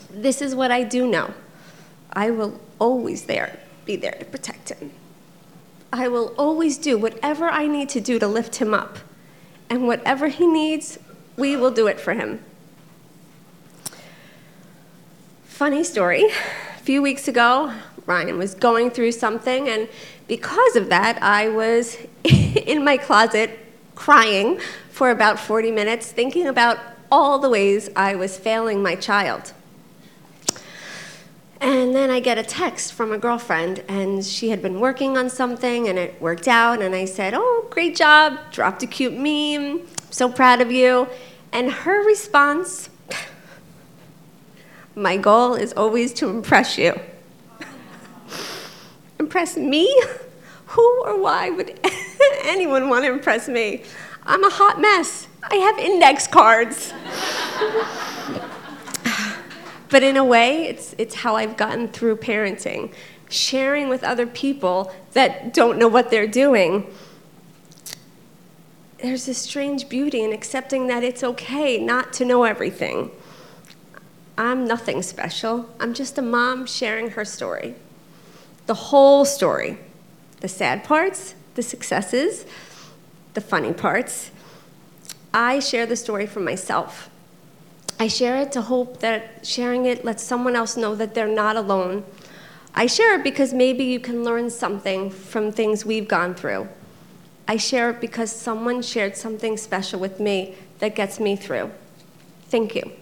This 0.08 0.40
is 0.40 0.54
what 0.54 0.70
I 0.70 0.84
do 0.84 1.04
know. 1.04 1.34
I 2.12 2.30
will 2.30 2.60
always 2.78 3.24
there 3.24 3.58
be 3.84 3.96
there 3.96 4.12
to 4.20 4.24
protect 4.24 4.68
him. 4.68 4.92
I 5.92 6.06
will 6.06 6.32
always 6.38 6.78
do 6.78 6.96
whatever 6.96 7.48
I 7.48 7.66
need 7.66 7.88
to 7.88 8.00
do 8.00 8.20
to 8.20 8.28
lift 8.28 8.54
him 8.56 8.72
up. 8.72 9.00
And 9.68 9.88
whatever 9.88 10.28
he 10.28 10.46
needs, 10.46 10.98
we 11.36 11.56
will 11.56 11.70
do 11.70 11.86
it 11.86 12.00
for 12.00 12.14
him. 12.14 12.44
Funny 15.44 15.84
story. 15.84 16.24
A 16.24 16.82
few 16.82 17.02
weeks 17.02 17.28
ago, 17.28 17.74
Ryan 18.06 18.38
was 18.38 18.54
going 18.54 18.90
through 18.90 19.12
something, 19.12 19.68
and 19.68 19.88
because 20.26 20.76
of 20.76 20.88
that, 20.88 21.22
I 21.22 21.48
was 21.48 21.98
in 22.24 22.84
my 22.84 22.96
closet 22.96 23.58
crying 23.94 24.58
for 24.90 25.10
about 25.10 25.38
40 25.38 25.70
minutes, 25.70 26.10
thinking 26.10 26.46
about 26.46 26.78
all 27.12 27.38
the 27.38 27.50
ways 27.50 27.90
I 27.94 28.14
was 28.14 28.38
failing 28.38 28.82
my 28.82 28.94
child. 28.94 29.52
And 31.60 31.94
then 31.94 32.10
I 32.10 32.20
get 32.20 32.38
a 32.38 32.42
text 32.42 32.94
from 32.94 33.12
a 33.12 33.18
girlfriend, 33.18 33.84
and 33.86 34.24
she 34.24 34.48
had 34.48 34.62
been 34.62 34.80
working 34.80 35.18
on 35.18 35.28
something, 35.28 35.88
and 35.88 35.98
it 35.98 36.20
worked 36.22 36.48
out. 36.48 36.80
And 36.80 36.94
I 36.94 37.04
said, 37.04 37.34
Oh, 37.34 37.66
great 37.68 37.94
job, 37.94 38.38
dropped 38.50 38.82
a 38.82 38.86
cute 38.86 39.12
meme, 39.12 39.86
so 40.10 40.30
proud 40.30 40.60
of 40.60 40.70
you. 40.70 41.08
And 41.52 41.70
her 41.70 42.04
response, 42.06 42.90
My 44.94 45.16
goal 45.16 45.54
is 45.54 45.72
always 45.72 46.12
to 46.14 46.28
impress 46.28 46.78
you 46.78 46.98
impress 49.30 49.56
me? 49.56 49.88
Who 50.66 51.02
or 51.04 51.22
why 51.22 51.50
would 51.50 51.78
anyone 52.42 52.88
want 52.88 53.04
to 53.04 53.12
impress 53.12 53.48
me? 53.48 53.84
I'm 54.26 54.42
a 54.42 54.50
hot 54.50 54.80
mess. 54.80 55.28
I 55.44 55.54
have 55.54 55.78
index 55.78 56.26
cards. 56.26 56.92
but 59.88 60.02
in 60.02 60.16
a 60.16 60.24
way, 60.24 60.64
it's, 60.64 60.96
it's 60.98 61.14
how 61.14 61.36
I've 61.36 61.56
gotten 61.56 61.86
through 61.86 62.16
parenting. 62.16 62.92
Sharing 63.28 63.88
with 63.88 64.02
other 64.02 64.26
people 64.26 64.92
that 65.12 65.54
don't 65.54 65.78
know 65.78 65.86
what 65.86 66.10
they're 66.10 66.26
doing. 66.26 66.92
There's 69.02 69.28
a 69.28 69.34
strange 69.34 69.88
beauty 69.88 70.22
in 70.22 70.32
accepting 70.32 70.86
that 70.88 71.02
it's 71.02 71.24
okay 71.24 71.78
not 71.78 72.12
to 72.14 72.24
know 72.24 72.44
everything. 72.44 73.10
I'm 74.36 74.66
nothing 74.66 75.02
special. 75.02 75.68
I'm 75.80 75.94
just 75.94 76.18
a 76.18 76.22
mom 76.22 76.66
sharing 76.66 77.10
her 77.10 77.24
story 77.24 77.74
the 78.66 78.74
whole 78.74 79.24
story 79.24 79.76
the 80.40 80.48
sad 80.48 80.84
parts, 80.84 81.34
the 81.54 81.62
successes, 81.62 82.46
the 83.34 83.40
funny 83.40 83.72
parts. 83.72 84.30
I 85.34 85.58
share 85.58 85.86
the 85.86 85.96
story 85.96 86.26
for 86.26 86.38
myself. 86.38 87.10
I 87.98 88.06
share 88.06 88.36
it 88.36 88.52
to 88.52 88.62
hope 88.62 89.00
that 89.00 89.44
sharing 89.44 89.86
it 89.86 90.04
lets 90.04 90.22
someone 90.22 90.54
else 90.54 90.76
know 90.76 90.94
that 90.94 91.14
they're 91.14 91.26
not 91.26 91.56
alone. 91.56 92.04
I 92.74 92.86
share 92.86 93.18
it 93.18 93.24
because 93.24 93.52
maybe 93.52 93.84
you 93.84 93.98
can 93.98 94.22
learn 94.22 94.50
something 94.50 95.10
from 95.10 95.50
things 95.50 95.84
we've 95.84 96.08
gone 96.08 96.34
through. 96.34 96.68
I 97.50 97.56
share 97.56 97.90
it 97.90 98.00
because 98.00 98.30
someone 98.30 98.80
shared 98.80 99.16
something 99.16 99.56
special 99.56 99.98
with 99.98 100.20
me 100.20 100.54
that 100.78 100.94
gets 100.94 101.18
me 101.18 101.34
through. 101.34 101.72
Thank 102.44 102.76
you. 102.76 102.92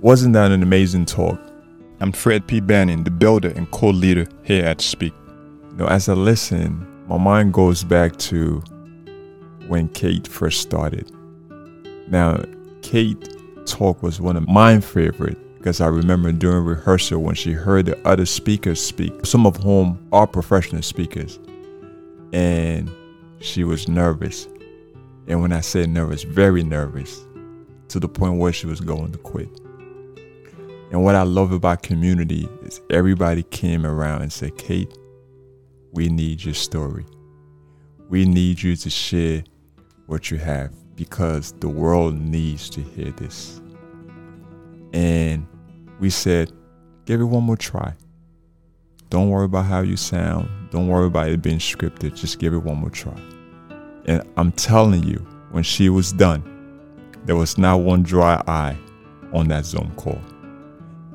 Wasn't 0.00 0.32
that 0.34 0.52
an 0.52 0.62
amazing 0.62 1.06
talk? 1.06 1.40
I'm 1.98 2.12
Fred 2.12 2.46
P. 2.46 2.60
Banning, 2.60 3.02
the 3.02 3.10
builder 3.10 3.48
and 3.56 3.68
co-leader 3.72 4.28
here 4.44 4.64
at 4.64 4.80
Speak. 4.80 5.12
You 5.70 5.76
know, 5.76 5.86
as 5.86 6.08
I 6.08 6.12
listen, 6.12 6.86
my 7.08 7.18
mind 7.18 7.52
goes 7.52 7.82
back 7.82 8.16
to 8.30 8.62
when 9.66 9.88
Kate 9.88 10.28
first 10.28 10.60
started. 10.60 11.10
Now, 12.06 12.44
Kate 12.82 13.28
talk 13.66 14.04
was 14.04 14.20
one 14.20 14.36
of 14.36 14.46
my 14.46 14.78
favorite 14.78 15.36
because 15.60 15.82
I 15.82 15.88
remember 15.88 16.32
during 16.32 16.64
rehearsal 16.64 17.22
when 17.22 17.34
she 17.34 17.52
heard 17.52 17.84
the 17.84 18.08
other 18.08 18.24
speakers 18.24 18.82
speak, 18.82 19.26
some 19.26 19.46
of 19.46 19.58
whom 19.58 20.08
are 20.10 20.26
professional 20.26 20.80
speakers, 20.80 21.38
and 22.32 22.90
she 23.40 23.62
was 23.64 23.86
nervous. 23.86 24.48
And 25.28 25.42
when 25.42 25.52
I 25.52 25.60
say 25.60 25.84
nervous, 25.84 26.22
very 26.22 26.64
nervous, 26.64 27.26
to 27.88 28.00
the 28.00 28.08
point 28.08 28.38
where 28.38 28.54
she 28.54 28.66
was 28.66 28.80
going 28.80 29.12
to 29.12 29.18
quit. 29.18 29.50
And 30.92 31.04
what 31.04 31.14
I 31.14 31.24
love 31.24 31.52
about 31.52 31.82
community 31.82 32.48
is 32.62 32.80
everybody 32.88 33.42
came 33.42 33.84
around 33.84 34.22
and 34.22 34.32
said, 34.32 34.56
Kate, 34.56 34.96
we 35.92 36.08
need 36.08 36.42
your 36.42 36.54
story. 36.54 37.04
We 38.08 38.24
need 38.24 38.62
you 38.62 38.76
to 38.76 38.88
share 38.88 39.44
what 40.06 40.30
you 40.30 40.38
have 40.38 40.72
because 40.96 41.52
the 41.60 41.68
world 41.68 42.14
needs 42.14 42.70
to 42.70 42.80
hear 42.80 43.10
this. 43.10 43.60
And 44.92 45.46
we 46.00 46.10
said, 46.10 46.52
give 47.04 47.20
it 47.20 47.24
one 47.24 47.44
more 47.44 47.56
try. 47.56 47.94
Don't 49.10 49.28
worry 49.28 49.44
about 49.44 49.66
how 49.66 49.80
you 49.80 49.96
sound. 49.96 50.48
Don't 50.70 50.88
worry 50.88 51.06
about 51.06 51.28
it 51.28 51.42
being 51.42 51.58
scripted. 51.58 52.14
Just 52.14 52.38
give 52.38 52.54
it 52.54 52.58
one 52.58 52.78
more 52.78 52.90
try. 52.90 53.18
And 54.06 54.22
I'm 54.36 54.52
telling 54.52 55.02
you, 55.04 55.18
when 55.50 55.62
she 55.62 55.88
was 55.88 56.12
done, 56.12 56.42
there 57.24 57.36
was 57.36 57.58
not 57.58 57.80
one 57.80 58.02
dry 58.02 58.42
eye 58.46 58.76
on 59.32 59.48
that 59.48 59.66
Zoom 59.66 59.92
call. 59.96 60.20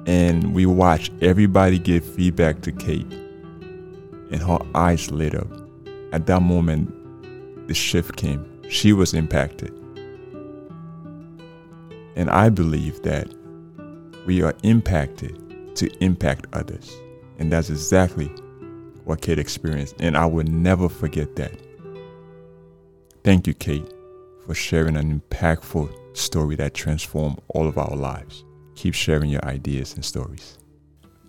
And 0.06 0.54
we 0.54 0.66
watched 0.66 1.12
everybody 1.22 1.80
give 1.80 2.06
feedback 2.06 2.62
to 2.62 2.72
Kate, 2.72 3.12
and 4.32 4.42
her 4.42 4.60
eyes 4.76 5.10
lit 5.10 5.34
up. 5.34 5.48
At 6.12 6.28
that 6.28 6.42
moment, 6.42 6.94
the 7.68 7.74
shift 7.74 8.16
came. 8.18 8.46
She 8.70 8.94
was 8.94 9.14
impacted. 9.14 9.74
And 12.16 12.30
I 12.30 12.50
believe 12.50 13.02
that 13.02 13.34
we 14.26 14.42
are 14.42 14.56
impacted 14.64 15.76
to 15.76 15.90
impact 16.04 16.48
others. 16.54 16.96
And 17.38 17.52
that's 17.52 17.70
exactly 17.70 18.28
what 19.04 19.22
Kate 19.22 19.40
experienced. 19.40 19.96
And 20.00 20.18
I 20.18 20.26
will 20.26 20.46
never 20.46 20.90
forget 20.90 21.36
that. 21.36 21.54
Thank 23.24 23.48
you, 23.48 23.54
Kate, 23.54 23.92
for 24.46 24.54
sharing 24.54 24.96
an 24.98 25.20
impactful 25.20 26.18
story 26.18 26.56
that 26.56 26.74
transformed 26.74 27.40
all 27.50 27.68
of 27.68 27.78
our 27.78 27.96
lives. 27.96 28.44
Keep 28.76 28.94
sharing 28.94 29.30
your 29.30 29.44
ideas 29.46 29.94
and 29.96 30.04
stories. 30.04 30.58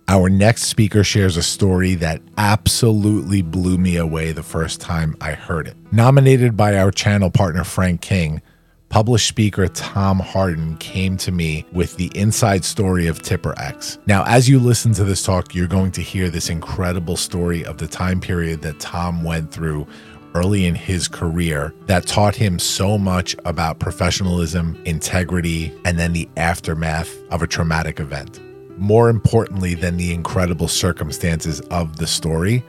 Our 0.09 0.29
next 0.29 0.63
speaker 0.63 1.03
shares 1.03 1.35
a 1.35 1.43
story 1.43 1.95
that 1.95 2.21
absolutely 2.37 3.41
blew 3.41 3.77
me 3.77 3.97
away 3.97 4.31
the 4.31 4.43
first 4.43 4.79
time 4.79 5.17
I 5.19 5.31
heard 5.31 5.67
it. 5.67 5.75
Nominated 5.91 6.55
by 6.55 6.77
our 6.77 6.91
channel 6.91 7.29
partner 7.29 7.65
Frank 7.65 7.99
King, 7.99 8.41
published 8.89 9.27
speaker 9.27 9.67
Tom 9.67 10.19
Hardin 10.19 10.77
came 10.77 11.17
to 11.17 11.31
me 11.31 11.65
with 11.71 11.95
the 11.97 12.11
inside 12.15 12.63
story 12.63 13.07
of 13.07 13.21
Tipper 13.21 13.53
X. 13.59 13.99
Now, 14.07 14.23
as 14.25 14.47
you 14.47 14.59
listen 14.59 14.93
to 14.93 15.03
this 15.03 15.23
talk, 15.23 15.53
you're 15.53 15.67
going 15.67 15.91
to 15.91 16.01
hear 16.01 16.29
this 16.29 16.49
incredible 16.49 17.17
story 17.17 17.65
of 17.65 17.77
the 17.77 17.87
time 17.87 18.21
period 18.21 18.61
that 18.61 18.79
Tom 18.79 19.23
went 19.23 19.51
through 19.51 19.87
early 20.35 20.65
in 20.65 20.75
his 20.75 21.07
career 21.07 21.73
that 21.87 22.05
taught 22.05 22.35
him 22.35 22.59
so 22.59 22.97
much 22.97 23.35
about 23.45 23.79
professionalism, 23.79 24.79
integrity, 24.85 25.73
and 25.85 25.97
then 25.97 26.13
the 26.13 26.29
aftermath 26.37 27.15
of 27.31 27.41
a 27.41 27.47
traumatic 27.47 27.99
event. 27.99 28.39
More 28.77 29.09
importantly 29.09 29.73
than 29.73 29.97
the 29.97 30.13
incredible 30.13 30.67
circumstances 30.67 31.61
of 31.71 31.97
the 31.97 32.05
story 32.05 32.63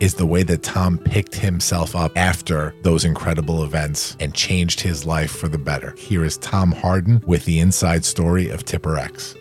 is 0.00 0.14
the 0.14 0.26
way 0.26 0.42
that 0.42 0.62
Tom 0.62 0.98
picked 0.98 1.34
himself 1.34 1.96
up 1.96 2.16
after 2.16 2.74
those 2.82 3.04
incredible 3.04 3.64
events 3.64 4.16
and 4.20 4.34
changed 4.34 4.80
his 4.80 5.04
life 5.04 5.30
for 5.30 5.48
the 5.48 5.58
better. 5.58 5.94
Here 5.96 6.24
is 6.24 6.38
Tom 6.38 6.72
Hardin 6.72 7.22
with 7.26 7.44
the 7.44 7.60
inside 7.60 8.04
story 8.04 8.48
of 8.48 8.64
Tipper 8.64 8.96
X. 8.96 9.34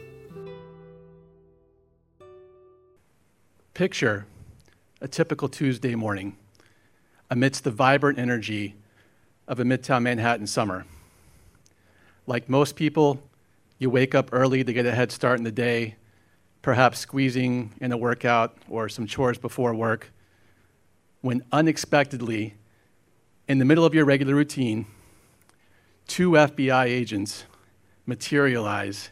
Picture 3.73 4.25
a 5.01 5.07
typical 5.07 5.49
Tuesday 5.49 5.93
morning 5.93 6.35
amidst 7.29 7.63
the 7.63 7.71
vibrant 7.71 8.17
energy 8.17 8.75
of 9.47 9.59
a 9.59 9.63
Midtown 9.63 10.03
Manhattan 10.03 10.47
summer. 10.47 10.85
Like 12.25 12.49
most 12.49 12.75
people, 12.75 13.21
you 13.77 13.89
wake 13.89 14.15
up 14.15 14.29
early 14.31 14.63
to 14.63 14.73
get 14.73 14.85
a 14.85 14.95
head 14.95 15.11
start 15.11 15.37
in 15.37 15.43
the 15.43 15.51
day, 15.51 15.95
perhaps 16.61 16.99
squeezing 16.99 17.73
in 17.81 17.91
a 17.91 17.97
workout 17.97 18.57
or 18.69 18.89
some 18.89 19.05
chores 19.05 19.37
before 19.37 19.75
work, 19.75 20.11
when 21.25 21.43
unexpectedly, 21.51 22.53
in 23.47 23.57
the 23.57 23.65
middle 23.65 23.83
of 23.83 23.95
your 23.95 24.05
regular 24.05 24.35
routine, 24.35 24.85
two 26.05 26.33
FBI 26.33 26.85
agents 26.85 27.45
materialize 28.05 29.09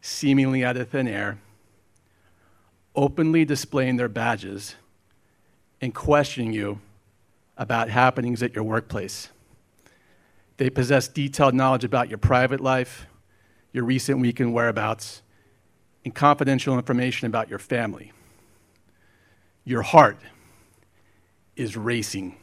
seemingly 0.00 0.64
out 0.64 0.76
of 0.76 0.88
thin 0.88 1.08
air, 1.08 1.40
openly 2.94 3.44
displaying 3.44 3.96
their 3.96 4.08
badges 4.08 4.76
and 5.80 5.92
questioning 5.92 6.52
you 6.52 6.80
about 7.56 7.88
happenings 7.88 8.40
at 8.40 8.54
your 8.54 8.62
workplace. 8.62 9.28
They 10.58 10.70
possess 10.70 11.08
detailed 11.08 11.54
knowledge 11.54 11.82
about 11.82 12.08
your 12.08 12.18
private 12.18 12.60
life, 12.60 13.06
your 13.72 13.82
recent 13.82 14.20
weekend 14.20 14.54
whereabouts, 14.54 15.22
and 16.04 16.14
confidential 16.14 16.76
information 16.76 17.26
about 17.26 17.50
your 17.50 17.58
family. 17.58 18.12
Your 19.64 19.82
heart 19.82 20.18
is 21.56 21.76
racing. 21.76 22.36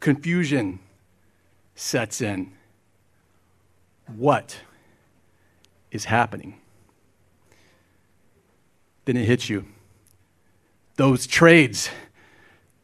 Confusion 0.00 0.80
sets 1.74 2.20
in. 2.20 2.52
What 4.16 4.60
is 5.90 6.04
happening? 6.06 6.58
Then 9.04 9.16
it 9.16 9.24
hits 9.24 9.48
you. 9.48 9.64
Those 10.96 11.26
trades 11.26 11.90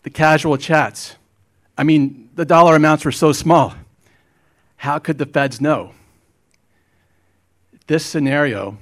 the 0.05 0.11
casual 0.11 0.57
chats. 0.59 1.17
I 1.77 1.83
mean, 1.83 2.29
the 2.35 2.45
dollar 2.45 2.77
amounts 2.77 3.05
were 3.05 3.13
so 3.13 3.33
small. 3.33 3.75
How 4.77 4.99
could 4.99 5.19
the 5.19 5.27
feds 5.27 5.61
know? 5.61 5.93
This 7.87 8.05
scenario 8.05 8.77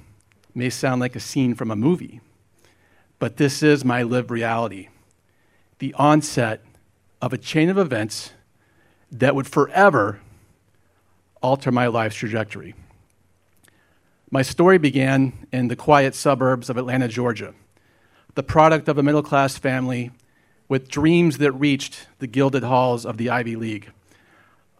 may 0.53 0.69
sound 0.69 1.01
like 1.01 1.15
a 1.15 1.19
scene 1.19 1.55
from 1.55 1.71
a 1.71 1.75
movie, 1.75 2.19
but 3.19 3.37
this 3.37 3.63
is 3.63 3.83
my 3.83 4.03
lived 4.03 4.29
reality 4.29 4.89
the 5.83 5.93
onset 5.95 6.61
of 7.21 7.33
a 7.33 7.37
chain 7.37 7.67
of 7.67 7.77
events 7.77 8.31
that 9.11 9.35
would 9.35 9.45
forever 9.45 10.21
alter 11.41 11.73
my 11.73 11.87
life's 11.87 12.15
trajectory. 12.15 12.73
My 14.31 14.43
story 14.43 14.77
began 14.77 15.45
in 15.51 15.67
the 15.67 15.75
quiet 15.75 16.15
suburbs 16.15 16.69
of 16.69 16.77
Atlanta, 16.77 17.09
Georgia, 17.09 17.53
the 18.35 18.43
product 18.43 18.87
of 18.87 18.97
a 18.97 19.03
middle 19.03 19.21
class 19.21 19.57
family 19.57 20.11
with 20.69 20.87
dreams 20.87 21.39
that 21.39 21.51
reached 21.51 22.07
the 22.19 22.27
gilded 22.27 22.63
halls 22.63 23.05
of 23.05 23.17
the 23.17 23.29
Ivy 23.29 23.57
League. 23.57 23.91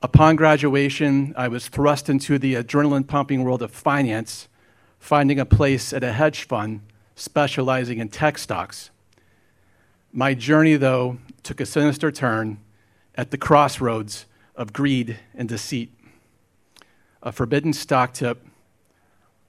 Upon 0.01 0.37
graduation, 0.37 1.33
I 1.35 1.49
was 1.49 1.67
thrust 1.67 2.07
into 2.07 2.39
the 2.39 2.53
adrenaline 2.53 3.05
pumping 3.05 3.43
world 3.43 3.61
of 3.61 3.71
finance, 3.71 4.47
finding 4.99 5.37
a 5.37 5.45
place 5.45 5.91
at 5.91 6.01
a 6.01 6.13
hedge 6.13 6.43
fund 6.47 6.79
specializing 7.13 7.99
in 7.99 8.07
tech 8.07 8.37
stocks. 8.37 8.89
My 10.15 10.35
journey, 10.35 10.75
though, 10.75 11.17
took 11.41 11.59
a 11.59 11.65
sinister 11.65 12.11
turn 12.11 12.59
at 13.15 13.31
the 13.31 13.37
crossroads 13.37 14.27
of 14.55 14.71
greed 14.71 15.17
and 15.33 15.49
deceit. 15.49 15.91
A 17.23 17.31
forbidden 17.31 17.73
stock 17.73 18.13
tip, 18.13 18.45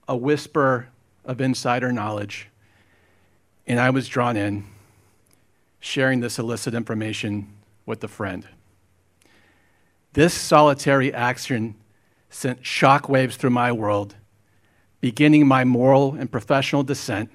a 0.08 0.16
whisper 0.16 0.88
of 1.22 1.42
insider 1.42 1.92
knowledge, 1.92 2.48
and 3.66 3.78
I 3.78 3.90
was 3.90 4.08
drawn 4.08 4.38
in 4.38 4.64
sharing 5.80 6.20
this 6.20 6.38
illicit 6.38 6.72
information 6.72 7.52
with 7.84 8.02
a 8.02 8.08
friend. 8.08 8.46
This 10.14 10.32
solitary 10.32 11.12
action 11.12 11.74
sent 12.30 12.62
shockwaves 12.62 13.34
through 13.34 13.50
my 13.50 13.70
world, 13.70 14.14
beginning 15.02 15.46
my 15.46 15.64
moral 15.64 16.14
and 16.14 16.32
professional 16.32 16.82
descent 16.82 17.30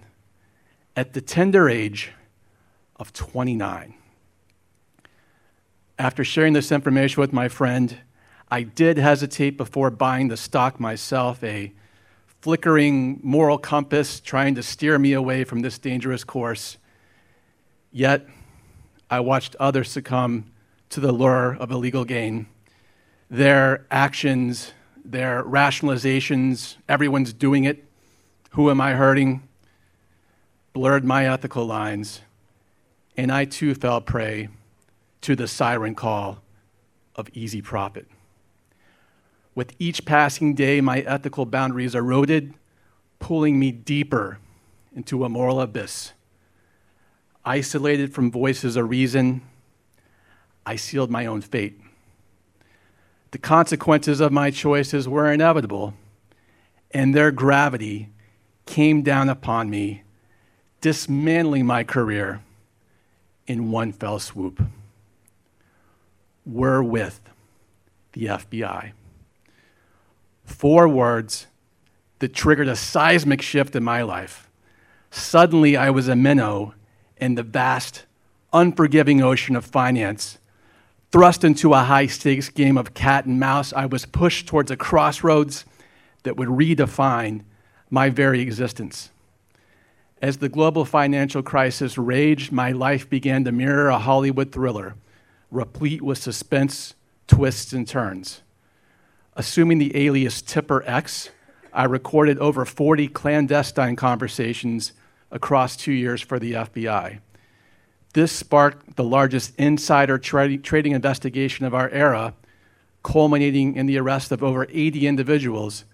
at 0.96 1.14
the 1.14 1.22
tender 1.22 1.70
age 1.70 2.12
of 3.00 3.14
29. 3.14 3.96
After 5.98 6.24
sharing 6.24 6.54
this 6.54 6.72
information 6.72 7.22
with 7.22 7.34
my 7.34 7.48
friend, 7.48 7.98
I 8.52 8.64
did 8.64 8.98
hesitate 8.98 9.58
before 9.58 9.90
buying 9.90 10.28
the 10.28 10.38
stock 10.38 10.80
myself, 10.80 11.44
a 11.44 11.72
flickering 12.42 13.20
moral 13.22 13.58
compass 13.58 14.20
trying 14.20 14.56
to 14.56 14.64
steer 14.64 14.98
me 14.98 15.14
away 15.14 15.44
from 15.44 15.62
this 15.62 15.78
dangerous 15.78 16.24
course. 16.24 16.78
Yet, 17.92 18.28
I 19.10 19.20
watched 19.20 19.56
others 19.60 19.90
succumb 19.90 20.46
to 20.90 21.00
the 21.00 21.12
lure 21.12 21.56
of 21.60 21.72
illegal 21.72 22.06
gain. 22.06 22.48
Their 23.30 23.86
actions, 23.92 24.74
their 25.04 25.44
rationalizations, 25.44 26.78
everyone's 26.88 27.34
doing 27.34 27.64
it. 27.64 27.86
Who 28.52 28.70
am 28.70 28.82
I 28.82 28.94
hurting? 28.94 29.48
Blurred 30.74 31.04
my 31.04 31.28
ethical 31.28 31.66
lines. 31.66 32.22
And 33.20 33.34
I 33.34 33.44
too 33.44 33.76
fell 33.76 34.00
prey 34.00 34.48
to 35.20 35.36
the 35.36 35.46
siren 35.46 35.94
call 35.94 36.42
of 37.18 37.28
easy 37.34 37.62
profit. 37.62 38.08
With 39.54 39.76
each 39.78 40.06
passing 40.06 40.56
day, 40.56 40.80
my 40.80 41.02
ethical 41.02 41.46
boundaries 41.46 41.96
eroded, 41.96 42.54
pulling 43.20 43.60
me 43.60 43.74
deeper 43.74 44.40
into 44.96 45.26
a 45.26 45.30
moral 45.30 45.60
abyss 45.60 46.14
isolated 47.44 48.14
from 48.14 48.32
voices 48.32 48.78
of 48.78 48.90
reason, 48.90 49.42
I 50.66 50.78
sealed 50.78 51.12
my 51.12 51.26
own 51.26 51.42
fate. 51.42 51.78
The 53.32 53.38
consequences 53.38 54.22
of 54.22 54.32
my 54.32 54.50
choices 54.50 55.10
were 55.10 55.30
inevitable, 55.30 55.94
and 56.92 57.14
their 57.14 57.32
gravity 57.32 58.12
came 58.66 59.02
down 59.02 59.28
upon 59.28 59.70
me, 59.70 60.04
dismantling 60.80 61.66
my 61.66 61.84
career 61.84 62.44
in 63.50 63.72
one 63.72 63.92
fell 63.92 64.20
swoop. 64.20 64.62
We're 66.46 66.84
with 66.84 67.20
the 68.14 68.26
FBI. 68.28 68.92
Four 70.46 70.88
words 70.88 71.48
that 72.20 72.34
triggered 72.34 72.68
a 72.68 72.76
seismic 72.76 73.42
shift 73.42 73.76
in 73.76 73.84
my 73.84 74.04
life. 74.04 74.50
Suddenly, 75.10 75.76
I 75.76 75.90
was 75.90 76.08
a 76.08 76.16
minnow 76.16 76.76
in 77.18 77.36
the 77.36 77.44
vast, 77.44 78.06
unforgiving 78.54 79.22
ocean 79.22 79.56
of 79.56 79.66
finance. 79.66 80.38
Thrust 81.12 81.44
into 81.44 81.74
a 81.74 81.80
high 81.80 82.06
stakes 82.06 82.50
game 82.50 82.78
of 82.78 82.94
cat 82.94 83.26
and 83.26 83.40
mouse, 83.40 83.74
I 83.74 83.88
was 83.88 84.06
pushed 84.06 84.48
towards 84.48 84.70
a 84.70 84.78
crossroads 84.78 85.66
that 86.22 86.38
would 86.38 86.50
redefine 86.50 87.42
my 87.90 88.12
very 88.12 88.42
existence. 88.42 89.10
As 90.22 90.38
the 90.38 90.50
global 90.50 90.84
financial 90.84 91.42
crisis 91.42 91.98
raged, 91.98 92.52
my 92.52 92.74
life 92.74 93.10
began 93.10 93.46
to 93.46 93.54
mirror 93.54 93.88
a 93.88 94.00
Hollywood 94.00 94.52
thriller, 94.52 94.96
replete 95.50 96.02
with 96.02 96.18
suspense, 96.18 96.94
twists, 97.26 97.72
and 97.72 97.88
turns. 97.88 98.42
Assuming 99.36 99.78
the 99.78 99.96
alias 99.96 100.42
Tipper 100.42 100.84
X, 100.86 101.30
I 101.72 101.86
recorded 101.86 102.38
over 102.40 102.66
40 102.66 103.08
clandestine 103.08 103.96
conversations 103.96 104.92
across 105.32 105.78
two 105.78 105.94
years 105.94 106.22
for 106.22 106.38
the 106.38 106.54
FBI. 106.54 107.20
This 108.14 108.34
sparked 108.34 108.98
the 108.98 109.04
largest 109.06 109.56
insider 109.58 110.18
tra- 110.18 110.58
trading 110.58 110.92
investigation 110.92 111.66
of 111.66 111.74
our 111.74 111.90
era, 111.92 112.34
culminating 113.04 113.76
in 113.76 113.86
the 113.86 113.98
arrest 113.98 114.34
of 114.34 114.44
over 114.44 114.68
80 114.70 115.08
individuals 115.08 115.86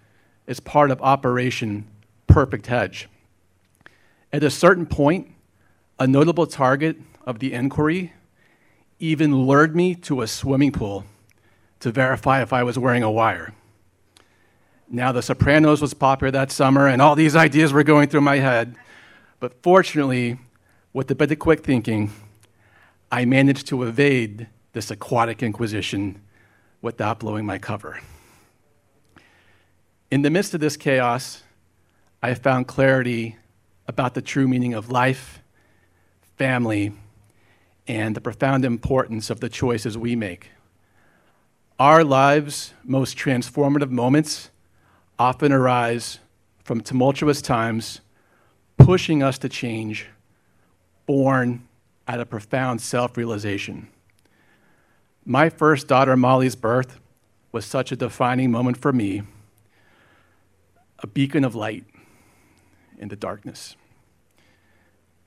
as 0.47 0.59
part 0.59 0.89
of 0.89 0.99
Operation 1.01 1.85
Perfect 2.25 2.67
Hedge. 2.67 3.07
At 4.35 4.43
a 4.43 4.51
certain 4.51 4.85
point, 4.85 5.31
a 5.97 6.05
notable 6.05 6.45
target 6.45 6.97
of 7.25 7.39
the 7.39 7.53
inquiry 7.53 8.11
even 8.99 9.33
lured 9.33 9.77
me 9.77 9.95
to 9.95 10.21
a 10.21 10.27
swimming 10.27 10.73
pool 10.73 11.05
to 11.79 11.89
verify 11.89 12.41
if 12.41 12.51
I 12.51 12.61
was 12.61 12.77
wearing 12.77 13.01
a 13.01 13.09
wire. 13.09 13.53
Now, 14.89 15.13
The 15.13 15.21
Sopranos 15.21 15.81
was 15.81 15.93
popular 15.93 16.31
that 16.31 16.51
summer, 16.51 16.85
and 16.85 17.01
all 17.01 17.15
these 17.15 17.33
ideas 17.47 17.71
were 17.71 17.83
going 17.83 18.09
through 18.09 18.27
my 18.27 18.39
head. 18.39 18.75
But 19.39 19.63
fortunately, 19.63 20.37
with 20.91 21.09
a 21.09 21.15
bit 21.15 21.31
of 21.31 21.39
quick 21.39 21.63
thinking, 21.63 22.11
I 23.09 23.23
managed 23.23 23.67
to 23.67 23.83
evade 23.83 24.49
this 24.73 24.91
aquatic 24.91 25.43
inquisition 25.43 26.19
without 26.81 27.21
blowing 27.21 27.45
my 27.45 27.57
cover. 27.57 28.01
In 30.11 30.23
the 30.23 30.29
midst 30.29 30.53
of 30.53 30.59
this 30.59 30.75
chaos, 30.75 31.41
I 32.21 32.33
found 32.33 32.67
clarity 32.67 33.37
about 33.87 34.13
the 34.13 34.21
true 34.21 34.47
meaning 34.47 34.73
of 34.73 34.89
life, 34.91 35.41
family, 36.37 36.93
and 37.87 38.15
the 38.15 38.21
profound 38.21 38.65
importance 38.65 39.29
of 39.29 39.39
the 39.39 39.49
choices 39.49 39.97
we 39.97 40.15
make. 40.15 40.49
Our 41.79 42.03
lives' 42.03 42.73
most 42.83 43.17
transformative 43.17 43.91
moments 43.91 44.49
often 45.19 45.51
arise 45.51 46.19
from 46.63 46.81
tumultuous 46.81 47.41
times, 47.41 48.01
pushing 48.77 49.21
us 49.21 49.37
to 49.39 49.49
change, 49.49 50.07
born 51.05 51.67
out 52.07 52.19
of 52.19 52.29
profound 52.29 52.81
self 52.81 53.17
realization. 53.17 53.87
My 55.25 55.49
first 55.49 55.87
daughter, 55.87 56.15
Molly's 56.15 56.55
birth, 56.55 56.99
was 57.51 57.65
such 57.65 57.91
a 57.91 57.95
defining 57.95 58.51
moment 58.51 58.77
for 58.77 58.91
me, 58.91 59.23
a 60.99 61.07
beacon 61.07 61.43
of 61.43 61.55
light 61.55 61.83
in 62.99 63.09
the 63.09 63.15
darkness. 63.15 63.75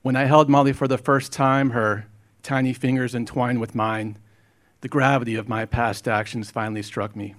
When 0.01 0.15
I 0.15 0.25
held 0.25 0.49
Molly 0.49 0.73
for 0.73 0.87
the 0.87 0.97
first 0.97 1.31
time, 1.31 1.71
her 1.71 2.07
tiny 2.41 2.73
fingers 2.73 3.13
entwined 3.13 3.59
with 3.59 3.75
mine, 3.75 4.17
the 4.81 4.87
gravity 4.87 5.35
of 5.35 5.49
my 5.49 5.65
past 5.65 6.07
actions 6.07 6.51
finally 6.51 6.81
struck 6.81 7.15
me. 7.15 7.35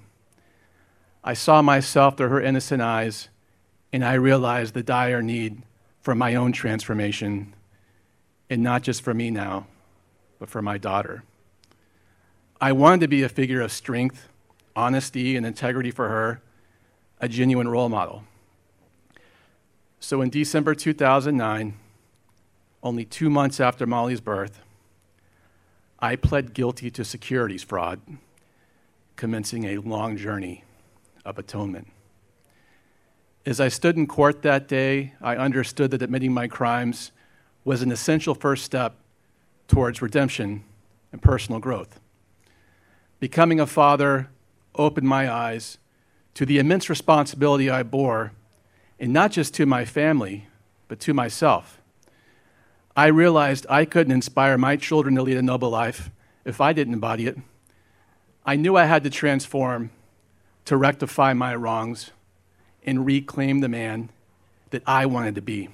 I 1.25 1.35
saw 1.35 1.63
myself 1.63 2.17
through 2.17 2.29
her 2.29 2.41
innocent 2.41 2.83
eyes, 2.83 3.29
and 3.93 4.05
I 4.05 4.15
realized 4.15 4.75
the 4.75 4.83
dire 4.83 5.23
need 5.23 5.63
for 6.03 6.15
my 6.15 6.35
own 6.35 6.53
transformation, 6.53 7.55
and 8.49 8.63
not 8.63 8.83
just 8.83 9.03
for 9.03 9.15
me 9.15 9.31
now, 9.31 9.67
but 10.39 10.49
for 10.49 10.63
my 10.63 10.79
daughter. 10.79 11.25
I 12.61 12.73
wanted 12.73 13.01
to 13.01 13.09
be 13.09 13.23
a 13.23 13.29
figure 13.29 13.61
of 13.63 13.73
strength, 13.73 14.29
honesty, 14.77 15.37
and 15.37 15.47
integrity 15.47 15.91
for 15.91 16.09
her, 16.09 16.43
a 17.21 17.29
genuine 17.29 17.69
role 17.69 17.89
model. 17.89 18.25
So 20.03 20.23
in 20.23 20.31
December 20.31 20.75
2009, 20.75 21.75
only 22.83 23.05
two 23.05 23.29
months 23.29 23.61
after 23.61 23.87
Molly's 23.87 24.23
birth, 24.23 24.63
I 25.99 26.17
pled 26.17 26.55
guilty 26.55 26.91
to 26.93 27.05
securities 27.05 27.63
fraud, 27.63 28.01
commencing 29.17 29.65
a 29.65 29.77
long 29.77 30.17
journey 30.17 30.65
of 31.27 31.39
atonement. 31.39 31.89
As 33.45 33.61
I 33.61 33.69
stood 33.69 33.99
in 33.99 34.07
court 34.07 34.41
that 34.41 34.67
day, 34.67 35.13
I 35.21 35.37
understood 35.37 35.91
that 35.91 36.01
admitting 36.01 36.33
my 36.33 36.49
crimes 36.49 37.13
was 37.63 37.83
an 37.83 37.93
essential 37.93 38.35
first 38.35 38.65
step 38.65 38.97
towards 39.69 40.01
redemption 40.01 40.65
and 41.13 41.21
personal 41.21 41.61
growth. 41.61 42.01
Becoming 43.19 43.61
a 43.61 43.67
father 43.67 44.31
opened 44.75 45.07
my 45.07 45.31
eyes 45.31 45.77
to 46.33 46.47
the 46.47 46.59
immense 46.59 46.89
responsibility 46.89 47.69
I 47.69 47.83
bore 47.83 48.33
and 49.01 49.13
not 49.15 49.33
just 49.33 49.55
to 49.55 49.65
my 49.65 49.87
family, 49.87 50.47
but 50.87 51.01
to 51.01 51.15
myself. 51.15 51.81
I 52.95 53.07
realized 53.07 53.67
I 53.71 53.87
couldn't 53.87 54.13
inspire 54.13 54.59
my 54.59 54.77
children 54.77 55.15
to 55.15 55.23
lead 55.23 55.39
a 55.39 55.43
noble 55.43 55.71
life 55.71 56.11
if 56.45 56.61
I 56.61 56.75
didn't 56.75 56.93
embody 56.93 57.27
it. 57.27 57.39
I 58.45 58.57
knew 58.57 58.77
I 58.77 58.85
had 58.85 59.03
to 59.05 59.11
transform 59.11 59.91
to 60.67 60.77
rectify 60.77 61.33
my 61.33 61.55
wrongs 61.55 62.11
and 62.85 63.07
reclaim 63.07 63.61
the 63.61 63.69
man 63.69 64.11
that 64.69 64.83
I 64.87 65.07
wanted 65.07 65.35
to 65.37 65.43
be. 65.43 65.71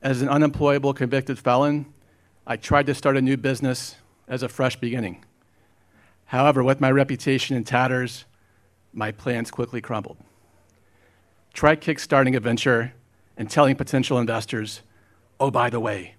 As 0.00 0.22
an 0.22 0.28
unemployable 0.28 0.94
convicted 0.94 1.38
felon, 1.38 1.86
I 2.46 2.56
tried 2.56 2.86
to 2.86 2.94
start 2.94 3.16
a 3.16 3.22
new 3.22 3.36
business 3.36 3.96
as 4.28 4.42
a 4.42 4.48
fresh 4.48 4.76
beginning. 4.76 5.24
However, 6.26 6.62
with 6.62 6.80
my 6.80 6.90
reputation 6.90 7.56
in 7.56 7.64
tatters, 7.64 8.26
my 8.92 9.10
plans 9.10 9.50
quickly 9.50 9.80
crumbled. 9.80 10.18
Try 11.54 11.76
kickstarting 11.76 12.36
a 12.36 12.40
venture 12.40 12.92
and 13.36 13.48
telling 13.48 13.76
potential 13.76 14.18
investors, 14.18 14.82
oh, 15.38 15.50
by 15.52 15.70
the 15.70 15.80
way, 15.80 16.16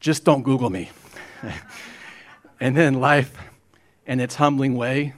just 0.00 0.24
don't 0.24 0.42
Google 0.42 0.70
me. 0.70 0.90
and 2.60 2.74
then 2.74 2.94
life, 2.94 3.36
in 4.06 4.18
its 4.18 4.36
humbling 4.36 4.76
way, 4.76 5.12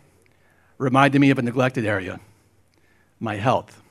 reminded 0.76 1.20
me 1.20 1.30
of 1.30 1.38
a 1.38 1.42
neglected 1.42 1.87
area 1.87 2.20
my 3.20 3.37
health. 3.37 3.83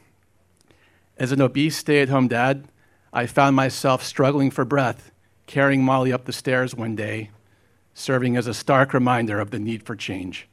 As 1.18 1.32
an 1.32 1.42
obese 1.42 1.78
stay 1.78 2.02
at 2.02 2.10
home 2.10 2.28
dad, 2.28 2.68
I 3.14 3.28
found 3.28 3.56
myself 3.56 4.04
struggling 4.04 4.50
for 4.50 4.66
breath, 4.66 5.12
carrying 5.46 5.84
Molly 5.84 6.12
up 6.12 6.26
the 6.26 6.34
stairs 6.34 6.74
one 6.74 6.96
day, 6.96 7.30
serving 7.94 8.36
as 8.36 8.48
a 8.48 8.54
stark 8.54 8.94
reminder 8.94 9.40
of 9.40 9.52
the 9.52 9.60
need 9.60 9.84
for 9.84 9.96
change. 9.96 10.48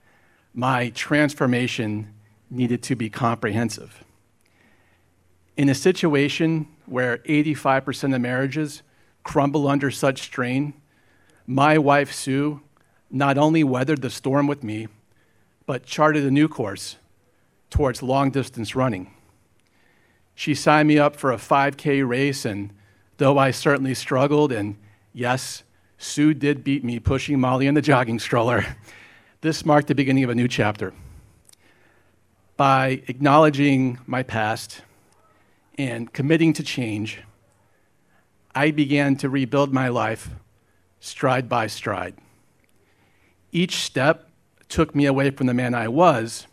My 0.52 0.90
transformation 0.90 2.12
needed 2.50 2.82
to 2.84 2.94
be 2.94 3.08
comprehensive. 3.08 4.04
In 5.56 5.70
a 5.70 5.74
situation 5.74 6.68
where 6.84 7.18
85% 7.18 8.14
of 8.14 8.20
marriages 8.20 8.82
crumble 9.22 9.66
under 9.66 9.90
such 9.90 10.20
strain, 10.22 10.74
my 11.46 11.78
wife, 11.78 12.12
Sue, 12.12 12.60
not 13.10 13.38
only 13.38 13.64
weathered 13.64 14.02
the 14.02 14.10
storm 14.10 14.46
with 14.46 14.62
me, 14.62 14.88
but 15.64 15.86
charted 15.86 16.24
a 16.24 16.30
new 16.30 16.46
course 16.46 16.96
towards 17.70 18.02
long 18.02 18.30
distance 18.30 18.76
running. 18.76 19.10
She 20.34 20.54
signed 20.54 20.88
me 20.88 20.98
up 20.98 21.16
for 21.16 21.32
a 21.32 21.36
5K 21.38 22.06
race, 22.06 22.44
and 22.44 22.70
though 23.16 23.38
I 23.38 23.50
certainly 23.50 23.94
struggled, 23.94 24.52
and 24.52 24.76
yes, 25.14 25.62
Sue 25.96 26.34
did 26.34 26.62
beat 26.62 26.84
me 26.84 26.98
pushing 26.98 27.40
Molly 27.40 27.66
in 27.66 27.74
the 27.74 27.80
jogging 27.80 28.18
stroller, 28.18 28.76
this 29.40 29.64
marked 29.64 29.88
the 29.88 29.94
beginning 29.94 30.24
of 30.24 30.30
a 30.30 30.34
new 30.34 30.48
chapter. 30.48 30.92
By 32.58 33.02
acknowledging 33.08 33.98
my 34.06 34.22
past 34.22 34.82
and 35.78 36.12
committing 36.12 36.52
to 36.54 36.62
change, 36.62 37.20
I 38.54 38.70
began 38.70 39.16
to 39.16 39.28
rebuild 39.28 39.72
my 39.72 39.88
life 39.88 40.30
stride 41.00 41.48
by 41.48 41.66
stride. 41.66 42.14
Each 43.52 43.76
step 43.76 44.30
took 44.68 44.94
me 44.94 45.06
away 45.06 45.30
from 45.30 45.46
the 45.46 45.54
man 45.54 45.74
I 45.74 45.88
was 45.88 46.46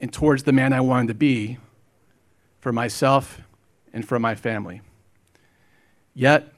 and 0.00 0.12
towards 0.12 0.44
the 0.44 0.52
man 0.52 0.72
I 0.72 0.80
wanted 0.80 1.08
to 1.08 1.14
be 1.14 1.58
for 2.60 2.72
myself 2.72 3.40
and 3.92 4.06
for 4.06 4.18
my 4.18 4.34
family. 4.34 4.80
Yet, 6.14 6.52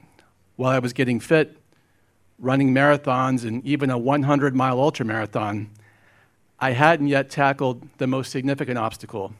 while 0.55 0.71
I 0.71 0.79
was 0.79 0.93
getting 0.93 1.19
fit, 1.19 1.57
running 2.39 2.73
marathons, 2.73 3.45
and 3.45 3.63
even 3.65 3.89
a 3.89 3.97
100 3.97 4.55
mile 4.55 4.77
ultramarathon, 4.77 5.67
I 6.59 6.71
hadn't 6.71 7.07
yet 7.07 7.29
tackled 7.29 7.87
the 7.97 8.07
most 8.07 8.31
significant 8.31 8.77
obstacle 8.77 9.33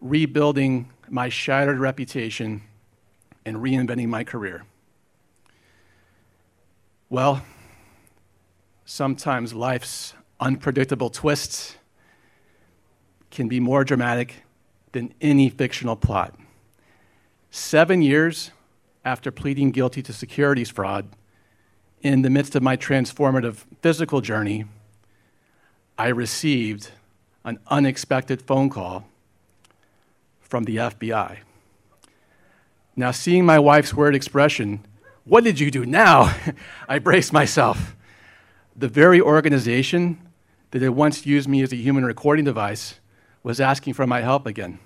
rebuilding 0.00 0.90
my 1.12 1.28
shattered 1.28 1.78
reputation, 1.78 2.62
and 3.44 3.56
reinventing 3.58 4.08
my 4.08 4.24
career. 4.24 4.64
Well, 7.08 7.42
sometimes 8.84 9.54
life's 9.54 10.14
unpredictable 10.40 11.10
twists 11.10 11.76
can 13.30 13.48
be 13.48 13.60
more 13.60 13.84
dramatic 13.84 14.42
than 14.92 15.14
any 15.20 15.48
fictional 15.48 15.96
plot. 15.96 16.34
Seven 17.50 18.02
years 18.02 18.50
after 19.04 19.30
pleading 19.30 19.70
guilty 19.70 20.02
to 20.02 20.12
securities 20.12 20.68
fraud, 20.68 21.08
in 22.02 22.22
the 22.22 22.30
midst 22.30 22.54
of 22.54 22.62
my 22.62 22.76
transformative 22.76 23.64
physical 23.82 24.20
journey, 24.20 24.64
I 25.96 26.08
received 26.08 26.92
an 27.44 27.58
unexpected 27.68 28.42
phone 28.42 28.70
call 28.70 29.08
from 30.48 30.64
the 30.64 30.76
FBI. 30.76 31.38
Now, 32.96 33.12
seeing 33.12 33.46
my 33.46 33.58
wife's 33.58 33.94
word 33.94 34.16
expression, 34.16 34.84
what 35.24 35.44
did 35.44 35.60
you 35.60 35.70
do 35.70 35.86
now? 35.86 36.34
I 36.88 36.98
braced 36.98 37.32
myself. 37.32 37.94
The 38.74 38.88
very 38.88 39.20
organization 39.20 40.18
that 40.70 40.82
had 40.82 40.90
once 40.90 41.26
used 41.26 41.48
me 41.48 41.62
as 41.62 41.72
a 41.72 41.76
human 41.76 42.04
recording 42.04 42.44
device 42.44 42.98
was 43.42 43.60
asking 43.60 43.94
for 43.94 44.06
my 44.06 44.20
help 44.20 44.46
again. 44.46 44.78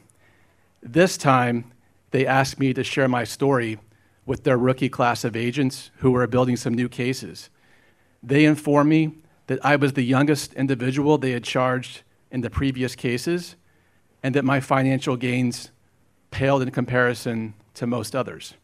This 0.82 1.16
time, 1.16 1.72
they 2.10 2.26
asked 2.26 2.58
me 2.58 2.74
to 2.74 2.84
share 2.84 3.08
my 3.08 3.24
story 3.24 3.78
with 4.26 4.44
their 4.44 4.58
rookie 4.58 4.88
class 4.88 5.24
of 5.24 5.34
agents 5.34 5.90
who 5.98 6.10
were 6.10 6.26
building 6.26 6.56
some 6.56 6.74
new 6.74 6.88
cases. 6.88 7.50
They 8.22 8.44
informed 8.44 8.90
me 8.90 9.12
that 9.46 9.64
I 9.64 9.76
was 9.76 9.94
the 9.94 10.04
youngest 10.04 10.52
individual 10.54 11.18
they 11.18 11.32
had 11.32 11.44
charged 11.44 12.02
in 12.30 12.40
the 12.40 12.50
previous 12.50 12.94
cases 12.94 13.56
and 14.22 14.34
that 14.34 14.44
my 14.44 14.60
financial 14.60 15.16
gains 15.16 15.70
paled 16.30 16.62
in 16.62 16.70
comparison 16.70 17.54
to 17.74 17.86
most 17.86 18.14
others. 18.14 18.54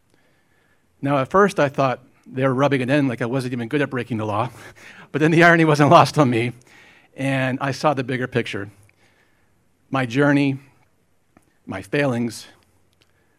Now, 1.01 1.17
at 1.17 1.29
first, 1.29 1.59
I 1.59 1.69
thought 1.69 2.03
they 2.25 2.43
were 2.43 2.53
rubbing 2.53 2.81
it 2.81 2.89
in 2.89 3.07
like 3.07 3.21
I 3.21 3.25
wasn't 3.25 3.53
even 3.53 3.67
good 3.67 3.81
at 3.81 3.89
breaking 3.89 4.17
the 4.17 4.25
law, 4.25 4.49
but 5.11 5.19
then 5.19 5.31
the 5.31 5.43
irony 5.43 5.65
wasn't 5.65 5.89
lost 5.97 6.17
on 6.17 6.29
me, 6.29 6.53
and 7.15 7.57
I 7.61 7.71
saw 7.71 7.93
the 7.93 8.03
bigger 8.03 8.27
picture. 8.27 8.69
My 9.89 10.05
journey, 10.05 10.59
my 11.65 11.81
failings, 11.81 12.47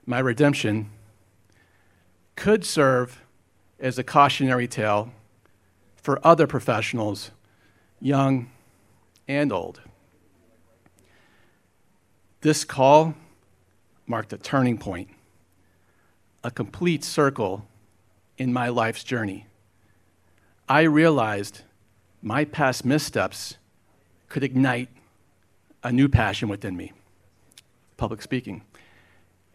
my 0.07 0.19
redemption 0.19 0.91
could 2.35 2.65
serve 2.65 3.21
as 3.79 3.99
a 3.99 4.05
cautionary 4.05 4.67
tale 4.67 5.13
for 5.97 6.25
other 6.27 6.47
professionals, 6.47 7.31
young 8.01 8.51
and 9.29 9.53
old. 9.53 9.81
This 12.43 12.65
call 12.65 13.15
marked 14.07 14.33
a 14.33 14.39
turning 14.39 14.79
point, 14.79 15.09
a 16.43 16.51
complete 16.51 17.05
circle 17.05 17.67
in 18.39 18.51
my 18.51 18.69
life's 18.69 19.05
journey. 19.05 19.47
I 20.67 20.83
realized 20.83 21.63
my 22.23 22.47
past 22.47 22.85
missteps 22.85 23.57
could 24.31 24.43
ignite 24.43 24.89
a 25.83 25.93
new 25.93 26.09
passion 26.09 26.49
within 26.49 26.77
me 26.77 26.93
public 27.99 28.23
speaking. 28.23 28.63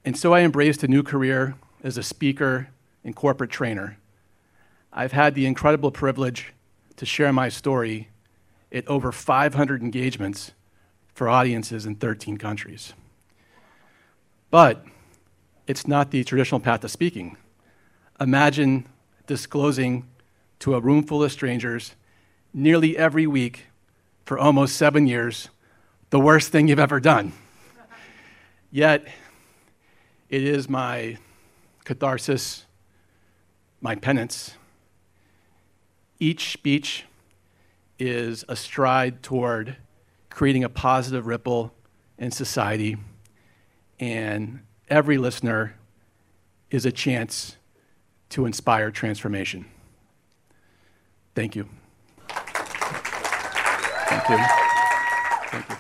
And 0.06 0.16
so 0.16 0.36
I 0.36 0.42
embraced 0.42 0.84
a 0.84 0.88
new 0.88 1.02
career 1.02 1.56
as 1.84 1.98
a 1.98 2.04
speaker 2.04 2.68
and 3.04 3.16
corporate 3.16 3.50
trainer. 3.50 3.98
I've 4.94 5.14
had 5.14 5.34
the 5.34 5.48
incredible 5.48 5.90
privilege 5.90 6.54
to 6.98 7.08
share 7.08 7.34
my 7.34 7.50
story 7.50 8.10
at 8.72 8.88
over 8.88 9.12
500 9.12 9.82
engagements 9.82 10.52
for 11.16 11.30
audiences 11.30 11.86
in 11.86 11.96
13 11.96 12.38
countries. 12.38 12.94
But 14.52 14.86
it's 15.66 15.88
not 15.88 16.12
the 16.12 16.24
traditional 16.24 16.60
path 16.60 16.82
to 16.82 16.90
speaking. 16.90 17.38
Imagine 18.20 18.86
disclosing 19.26 20.08
to 20.60 20.76
a 20.76 20.80
room 20.80 21.04
full 21.04 21.24
of 21.24 21.32
strangers 21.32 21.96
nearly 22.54 22.98
every 22.98 23.26
week 23.26 23.66
for 24.26 24.38
almost 24.38 24.76
seven 24.76 25.08
years 25.08 25.50
the 26.10 26.20
worst 26.20 26.52
thing 26.52 26.68
you've 26.68 26.80
ever 26.80 27.00
done. 27.00 27.32
Yet, 28.72 29.08
it 30.30 30.44
is 30.44 30.70
my 30.70 31.18
catharsis, 31.86 32.66
my 33.80 33.96
penance. 33.96 34.56
Each 36.20 36.52
speech 36.52 37.06
is 38.00 38.44
a 38.50 38.56
stride 38.56 39.24
toward 39.24 39.78
creating 40.36 40.64
a 40.66 40.70
positive 40.70 41.28
ripple 41.28 41.74
in 42.18 42.30
society, 42.30 42.98
and 44.02 44.60
every 44.90 45.18
listener 45.18 45.74
is 46.70 46.86
a 46.86 46.92
chance 46.92 47.56
to 48.28 48.46
inspire 48.46 48.92
transformation. 48.92 49.66
Thank 51.36 51.56
you. 51.56 51.70
Thank 52.28 54.30
you. 54.30 54.38
Thank 55.48 55.70
you. 55.70 55.76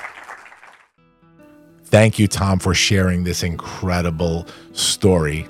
Thank 1.84 2.18
you, 2.18 2.30
Tom, 2.30 2.60
for 2.60 2.74
sharing 2.74 3.26
this 3.26 3.44
incredible 3.44 4.48
story. 4.72 5.46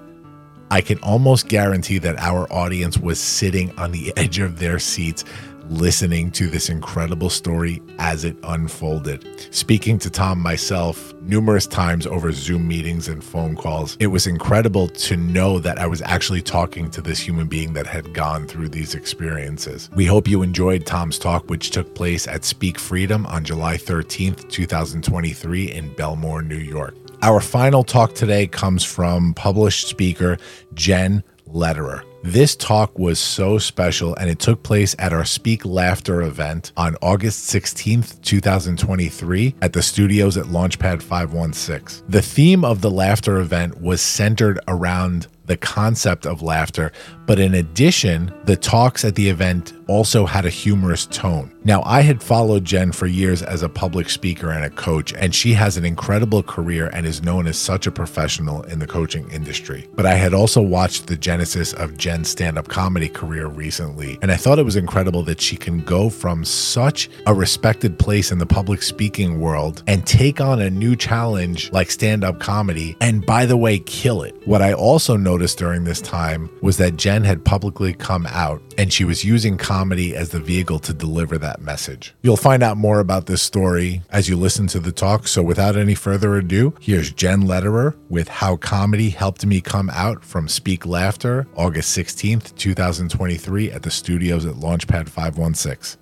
I 0.71 0.81
can 0.81 0.97
almost 1.03 1.47
guarantee 1.47 1.99
that 1.99 2.17
our 2.17 2.51
audience 2.51 2.97
was 2.97 3.19
sitting 3.19 3.69
on 3.77 3.91
the 3.91 4.11
edge 4.17 4.39
of 4.39 4.57
their 4.57 4.79
seats 4.79 5.23
listening 5.69 6.31
to 6.31 6.47
this 6.47 6.69
incredible 6.69 7.29
story 7.29 7.81
as 7.99 8.23
it 8.23 8.37
unfolded. 8.43 9.25
Speaking 9.53 9.97
to 9.99 10.09
Tom 10.09 10.39
myself 10.39 11.13
numerous 11.21 11.67
times 11.67 12.05
over 12.05 12.31
Zoom 12.31 12.67
meetings 12.67 13.07
and 13.07 13.23
phone 13.23 13.55
calls, 13.55 13.97
it 13.99 14.07
was 14.07 14.27
incredible 14.27 14.87
to 14.87 15.17
know 15.17 15.59
that 15.59 15.79
I 15.79 15.87
was 15.87 16.01
actually 16.01 16.41
talking 16.41 16.89
to 16.91 17.01
this 17.01 17.19
human 17.19 17.47
being 17.47 17.73
that 17.73 17.87
had 17.87 18.13
gone 18.13 18.47
through 18.47 18.69
these 18.69 18.95
experiences. 18.95 19.89
We 19.95 20.05
hope 20.05 20.27
you 20.27 20.41
enjoyed 20.41 20.85
Tom's 20.85 21.17
talk, 21.19 21.49
which 21.49 21.71
took 21.71 21.95
place 21.95 22.27
at 22.27 22.43
Speak 22.43 22.79
Freedom 22.79 23.25
on 23.25 23.43
July 23.43 23.77
13th, 23.77 24.49
2023, 24.49 25.71
in 25.71 25.93
Bellmore, 25.95 26.45
New 26.45 26.55
York. 26.55 26.95
Our 27.21 27.41
final 27.41 27.83
talk 27.83 28.13
today 28.13 28.45
comes 28.45 28.83
from 28.83 29.33
published 29.33 29.87
speaker 29.87 30.37
Jenn 30.73 31.23
Lederer. 31.47 32.03
This 32.27 32.55
talk 32.55 32.97
was 32.97 33.19
so 33.19 33.59
special 33.59 34.15
and 34.15 34.31
it 34.31 34.39
took 34.39 34.63
place 34.63 34.95
at 34.97 35.13
our 35.13 35.25
Speak 35.25 35.63
Laughter 35.63 36.23
event 36.23 36.71
on 36.75 36.95
August 36.99 37.53
16th, 37.53 38.19
2023, 38.23 39.53
at 39.61 39.73
the 39.73 39.83
studios 39.83 40.35
at 40.35 40.45
Launchpad 40.45 41.03
516. 41.03 42.03
The 42.09 42.23
theme 42.23 42.65
of 42.65 42.81
the 42.81 42.89
laughter 42.89 43.37
event 43.37 43.79
was 43.79 44.01
centered 44.01 44.59
around 44.67 45.27
the 45.45 45.57
concept 45.57 46.25
of 46.25 46.41
laughter, 46.41 46.91
but 47.25 47.39
in 47.39 47.53
addition, 47.53 48.33
the 48.45 48.55
talks 48.55 49.05
at 49.05 49.15
the 49.15 49.29
event 49.29 49.73
also 49.87 50.25
had 50.25 50.45
a 50.45 50.49
humorous 50.49 51.05
tone. 51.07 51.53
Now, 51.63 51.83
I 51.83 52.01
had 52.01 52.23
followed 52.23 52.65
Jenn 52.65 52.91
for 52.91 53.05
years 53.05 53.43
as 53.43 53.61
a 53.61 53.69
public 53.69 54.09
speaker 54.09 54.49
and 54.49 54.65
a 54.65 54.69
coach, 54.69 55.13
and 55.13 55.33
she 55.33 55.53
has 55.53 55.77
an 55.77 55.85
incredible 55.85 56.43
career 56.43 56.89
and 56.93 57.05
is 57.05 57.21
known 57.21 57.47
as 57.47 57.57
such 57.57 57.87
a 57.87 57.91
professional 57.91 58.63
in 58.63 58.79
the 58.79 58.87
coaching 58.87 59.29
industry. 59.29 59.87
But 59.95 60.05
I 60.05 60.15
had 60.15 60.33
also 60.33 60.61
watched 60.61 61.07
the 61.07 61.17
genesis 61.17 61.73
of 61.73 61.97
Stand 62.23 62.57
up 62.57 62.67
comedy 62.67 63.09
career 63.09 63.47
recently, 63.47 64.17
and 64.21 64.31
I 64.31 64.37
thought 64.37 64.59
it 64.59 64.63
was 64.63 64.75
incredible 64.75 65.23
that 65.23 65.41
she 65.41 65.57
can 65.57 65.81
go 65.81 66.09
from 66.09 66.45
such 66.45 67.09
a 67.25 67.33
respected 67.33 67.97
place 67.97 68.31
in 68.31 68.37
the 68.37 68.45
public 68.45 68.83
speaking 68.83 69.39
world 69.39 69.83
and 69.87 70.05
take 70.05 70.39
on 70.39 70.61
a 70.61 70.69
new 70.69 70.95
challenge 70.95 71.71
like 71.71 71.89
stand 71.89 72.23
up 72.23 72.39
comedy, 72.39 72.95
and 73.01 73.25
by 73.25 73.45
the 73.45 73.57
way, 73.57 73.79
kill 73.79 74.21
it. 74.21 74.35
What 74.47 74.61
I 74.61 74.73
also 74.73 75.17
noticed 75.17 75.57
during 75.57 75.83
this 75.83 76.01
time 76.01 76.49
was 76.61 76.77
that 76.77 76.97
Jenn 76.97 77.23
had 77.23 77.43
publicly 77.43 77.93
come 77.93 78.27
out 78.27 78.61
and 78.77 78.91
she 78.91 79.03
was 79.03 79.23
using 79.23 79.57
comedy 79.57 80.15
as 80.15 80.29
the 80.29 80.39
vehicle 80.39 80.79
to 80.79 80.93
deliver 80.93 81.37
that 81.37 81.61
message. 81.61 82.13
You'll 82.21 82.37
find 82.37 82.61
out 82.63 82.77
more 82.77 82.99
about 82.99 83.25
this 83.25 83.41
story 83.41 84.01
as 84.09 84.29
you 84.29 84.37
listen 84.37 84.67
to 84.67 84.79
the 84.79 84.91
talk. 84.91 85.27
So, 85.27 85.41
without 85.41 85.75
any 85.75 85.95
further 85.95 86.35
ado, 86.35 86.73
here's 86.79 87.11
Jenn 87.11 87.41
Lederer 87.41 87.95
with 88.09 88.27
How 88.27 88.57
Comedy 88.57 89.09
Helped 89.09 89.45
Me 89.45 89.61
Come 89.61 89.89
Out 89.91 90.23
from 90.23 90.47
Speak 90.47 90.85
Laughter, 90.85 91.47
August 91.55 91.91
16th, 91.95 92.57
2023, 92.57 93.71
at 93.71 93.83
the 93.83 93.89
studios 93.89 94.45
at 94.45 94.55
Launchpad 94.55 95.07
516. 95.07 95.97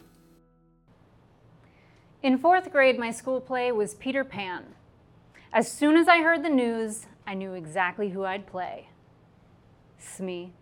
In 2.24 2.40
fourth 2.40 2.72
grade, 2.72 2.98
my 2.98 3.12
school 3.12 3.40
play 3.40 3.72
was 3.72 3.94
Peter 3.94 4.24
Pan. 4.24 4.64
As 5.54 5.72
soon 5.72 5.96
as 5.96 6.08
I 6.08 6.24
heard 6.24 6.44
the 6.44 6.50
news, 6.50 7.06
I 7.28 7.36
knew 7.36 7.54
exactly 7.54 8.10
who 8.10 8.26
I'd 8.26 8.48
play. 8.48 8.90
Smee. 10.00 10.54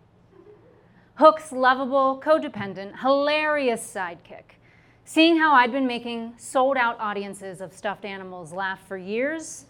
Hook's 1.14 1.50
lovable, 1.50 2.20
codependent, 2.22 3.00
hilarious 3.00 3.90
sidekick. 3.90 4.58
Seeing 5.06 5.38
how 5.38 5.54
I'd 5.54 5.72
been 5.72 5.86
making 5.86 6.34
sold 6.36 6.76
out 6.76 7.00
audiences 7.00 7.62
of 7.62 7.72
stuffed 7.72 8.04
animals 8.04 8.52
laugh 8.52 8.86
for 8.86 8.98
years, 8.98 9.64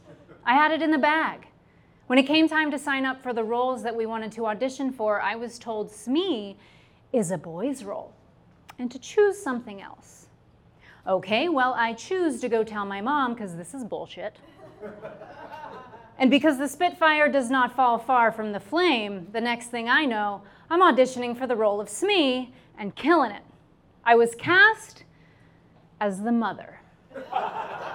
I 0.45 0.55
had 0.55 0.73
it 0.73 0.83
in 0.83 0.91
the 0.91 0.99
bag. 0.99 1.47
When 2.13 2.19
it 2.19 2.27
came 2.27 2.47
time 2.47 2.71
to 2.73 2.79
sign 2.79 3.07
up 3.07 3.23
for 3.23 3.33
the 3.33 3.43
roles 3.43 3.83
that 3.85 3.97
we 3.97 4.05
wanted 4.05 4.33
to 4.33 4.45
audition 4.45 4.93
for, 4.93 5.23
I 5.23 5.35
was 5.35 5.59
told 5.59 5.91
Smee 5.91 6.59
is 7.11 7.31
a 7.31 7.39
boy's 7.39 7.85
role 7.85 8.13
and 8.79 8.91
to 8.91 8.99
choose 8.99 9.43
something 9.43 9.81
else. 9.81 10.27
Okay, 11.07 11.49
well, 11.49 11.73
I 11.73 11.95
choose 11.95 12.39
to 12.43 12.51
go 12.51 12.65
tell 12.65 12.85
my 12.85 13.01
mom 13.01 13.33
because 13.33 13.57
this 13.57 13.73
is 13.73 13.83
bullshit. 13.83 14.37
And 16.19 16.31
because 16.31 16.59
the 16.59 16.69
Spitfire 16.69 17.31
does 17.31 17.49
not 17.49 17.75
fall 17.75 17.99
far 17.99 18.31
from 18.31 18.53
the 18.53 18.61
flame, 18.61 19.29
the 19.33 19.41
next 19.41 19.69
thing 19.69 19.89
I 19.89 20.05
know, 20.05 20.43
I'm 20.69 20.83
auditioning 20.83 21.35
for 21.35 21.47
the 21.47 21.57
role 21.57 21.81
of 21.81 21.89
Smee 21.89 22.53
and 22.79 22.95
killing 22.95 23.31
it. 23.31 23.43
I 24.05 24.17
was 24.17 24.35
cast 24.35 25.05
as 25.99 26.21
the 26.21 26.31
mother. 26.31 26.79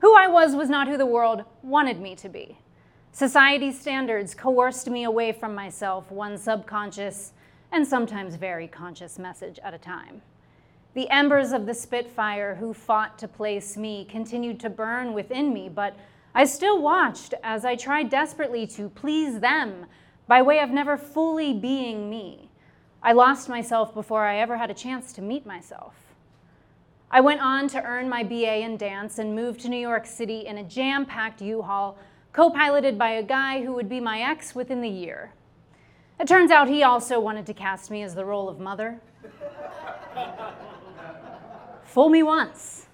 who 0.00 0.16
I 0.16 0.26
was 0.26 0.54
was 0.54 0.68
not 0.68 0.88
who 0.88 0.96
the 0.96 1.06
world 1.06 1.44
wanted 1.62 2.00
me 2.00 2.14
to 2.16 2.28
be. 2.28 2.58
Society's 3.12 3.80
standards 3.80 4.34
coerced 4.34 4.88
me 4.88 5.04
away 5.04 5.32
from 5.32 5.54
myself, 5.54 6.10
one 6.10 6.38
subconscious 6.38 7.32
and 7.72 7.86
sometimes 7.86 8.36
very 8.36 8.68
conscious 8.68 9.18
message 9.18 9.58
at 9.64 9.74
a 9.74 9.78
time. 9.78 10.22
The 10.94 11.10
embers 11.10 11.52
of 11.52 11.66
the 11.66 11.74
Spitfire 11.74 12.54
who 12.54 12.72
fought 12.72 13.18
to 13.18 13.28
place 13.28 13.76
me 13.76 14.04
continued 14.04 14.58
to 14.60 14.70
burn 14.70 15.12
within 15.12 15.52
me, 15.52 15.68
but 15.68 15.96
I 16.34 16.44
still 16.44 16.80
watched 16.80 17.34
as 17.42 17.64
I 17.64 17.76
tried 17.76 18.10
desperately 18.10 18.66
to 18.68 18.88
please 18.88 19.40
them 19.40 19.86
by 20.26 20.42
way 20.42 20.60
of 20.60 20.70
never 20.70 20.96
fully 20.96 21.54
being 21.54 22.08
me. 22.08 22.50
I 23.02 23.12
lost 23.12 23.48
myself 23.48 23.94
before 23.94 24.24
I 24.24 24.38
ever 24.38 24.56
had 24.56 24.70
a 24.70 24.74
chance 24.74 25.12
to 25.14 25.22
meet 25.22 25.46
myself. 25.46 26.07
I 27.10 27.22
went 27.22 27.40
on 27.40 27.68
to 27.68 27.82
earn 27.82 28.08
my 28.08 28.22
BA 28.22 28.58
in 28.58 28.76
dance 28.76 29.18
and 29.18 29.34
moved 29.34 29.60
to 29.60 29.68
New 29.68 29.78
York 29.78 30.06
City 30.06 30.46
in 30.46 30.58
a 30.58 30.64
jam 30.64 31.06
packed 31.06 31.40
U 31.40 31.62
Haul, 31.62 31.96
co 32.34 32.50
piloted 32.50 32.98
by 32.98 33.10
a 33.10 33.22
guy 33.22 33.62
who 33.62 33.72
would 33.72 33.88
be 33.88 33.98
my 33.98 34.20
ex 34.20 34.54
within 34.54 34.82
the 34.82 34.88
year. 34.88 35.32
It 36.20 36.28
turns 36.28 36.50
out 36.50 36.68
he 36.68 36.82
also 36.82 37.18
wanted 37.18 37.46
to 37.46 37.54
cast 37.54 37.90
me 37.90 38.02
as 38.02 38.14
the 38.14 38.24
role 38.24 38.48
of 38.48 38.60
mother. 38.60 39.00
Fool 41.84 42.10
me 42.10 42.22
once. 42.22 42.86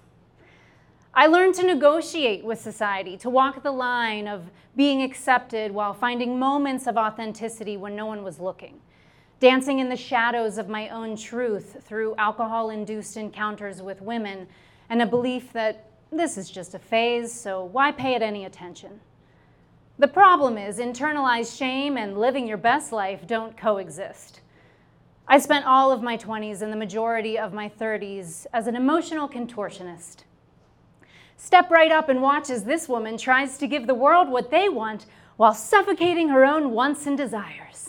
I 1.13 1.27
learned 1.27 1.55
to 1.55 1.65
negotiate 1.65 2.45
with 2.45 2.61
society, 2.61 3.17
to 3.17 3.29
walk 3.29 3.63
the 3.63 3.71
line 3.71 4.27
of 4.27 4.49
being 4.75 5.01
accepted 5.01 5.71
while 5.71 5.93
finding 5.93 6.37
moments 6.37 6.87
of 6.87 6.97
authenticity 6.97 7.77
when 7.77 7.95
no 7.95 8.05
one 8.05 8.23
was 8.23 8.39
looking, 8.39 8.81
dancing 9.39 9.79
in 9.79 9.89
the 9.89 9.95
shadows 9.95 10.57
of 10.57 10.69
my 10.69 10.89
own 10.89 11.15
truth 11.17 11.83
through 11.83 12.15
alcohol 12.17 12.69
induced 12.69 13.17
encounters 13.17 13.81
with 13.81 14.01
women 14.01 14.47
and 14.89 15.01
a 15.01 15.05
belief 15.05 15.51
that 15.53 15.89
this 16.11 16.37
is 16.37 16.49
just 16.49 16.75
a 16.75 16.79
phase, 16.79 17.33
so 17.33 17.65
why 17.65 17.91
pay 17.91 18.13
it 18.13 18.21
any 18.21 18.45
attention? 18.45 18.99
The 19.97 20.07
problem 20.07 20.57
is, 20.57 20.77
internalized 20.77 21.57
shame 21.57 21.97
and 21.97 22.17
living 22.17 22.47
your 22.47 22.57
best 22.57 22.91
life 22.91 23.25
don't 23.27 23.57
coexist. 23.57 24.41
I 25.27 25.39
spent 25.39 25.65
all 25.65 25.91
of 25.91 26.03
my 26.03 26.17
20s 26.17 26.61
and 26.61 26.71
the 26.71 26.77
majority 26.77 27.37
of 27.37 27.53
my 27.53 27.69
30s 27.69 28.45
as 28.53 28.67
an 28.67 28.75
emotional 28.75 29.27
contortionist. 29.27 30.23
Step 31.37 31.69
right 31.71 31.91
up 31.91 32.09
and 32.09 32.21
watch 32.21 32.49
as 32.49 32.63
this 32.63 32.87
woman 32.87 33.17
tries 33.17 33.57
to 33.57 33.67
give 33.67 33.87
the 33.87 33.95
world 33.95 34.29
what 34.29 34.51
they 34.51 34.69
want 34.69 35.05
while 35.37 35.53
suffocating 35.53 36.29
her 36.29 36.45
own 36.45 36.71
wants 36.71 37.07
and 37.07 37.17
desires. 37.17 37.84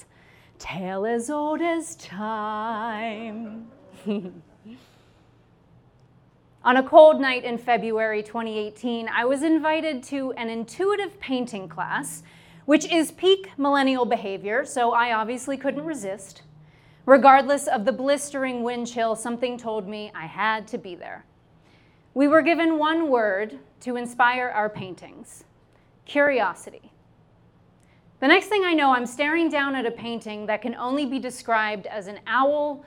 Tale 0.67 1.07
as 1.07 1.31
old 1.31 1.63
as 1.63 1.95
time. 1.95 3.69
On 6.65 6.77
a 6.77 6.83
cold 6.83 7.21
night 7.21 7.45
in 7.45 7.57
February 7.57 8.21
2018, 8.21 9.09
I 9.09 9.25
was 9.27 9.45
invited 9.45 10.03
to 10.05 10.33
an 10.33 10.51
intuitive 10.51 11.21
painting 11.21 11.69
class, 11.69 12.25
which 12.65 12.85
is 12.91 13.13
peak 13.13 13.53
millennial 13.57 14.05
behavior, 14.05 14.65
so 14.65 14.91
I 14.91 15.13
obviously 15.13 15.57
couldn't 15.57 15.85
resist. 15.85 16.43
Regardless 17.05 17.69
of 17.69 17.85
the 17.85 17.93
blistering 17.93 18.65
wind 18.65 18.89
chill, 18.89 19.15
something 19.15 19.57
told 19.57 19.87
me 19.87 20.11
I 20.17 20.27
had 20.27 20.67
to 20.69 20.79
be 20.79 20.97
there. 20.97 21.25
We 22.13 22.27
were 22.27 22.43
given 22.43 22.77
one 22.77 23.09
word 23.09 23.61
to 23.83 23.95
inspire 23.95 24.49
our 24.49 24.69
paintings 24.69 25.45
curiosity. 26.07 26.91
The 28.21 28.29
next 28.29 28.47
thing 28.47 28.65
I 28.65 28.75
know, 28.75 28.93
I'm 28.93 29.07
staring 29.07 29.49
down 29.49 29.75
at 29.75 29.87
a 29.87 29.91
painting 29.91 30.47
that 30.47 30.63
can 30.63 30.75
only 30.75 31.05
be 31.07 31.19
described 31.19 31.87
as 31.87 32.07
an 32.07 32.21
owl 32.27 32.85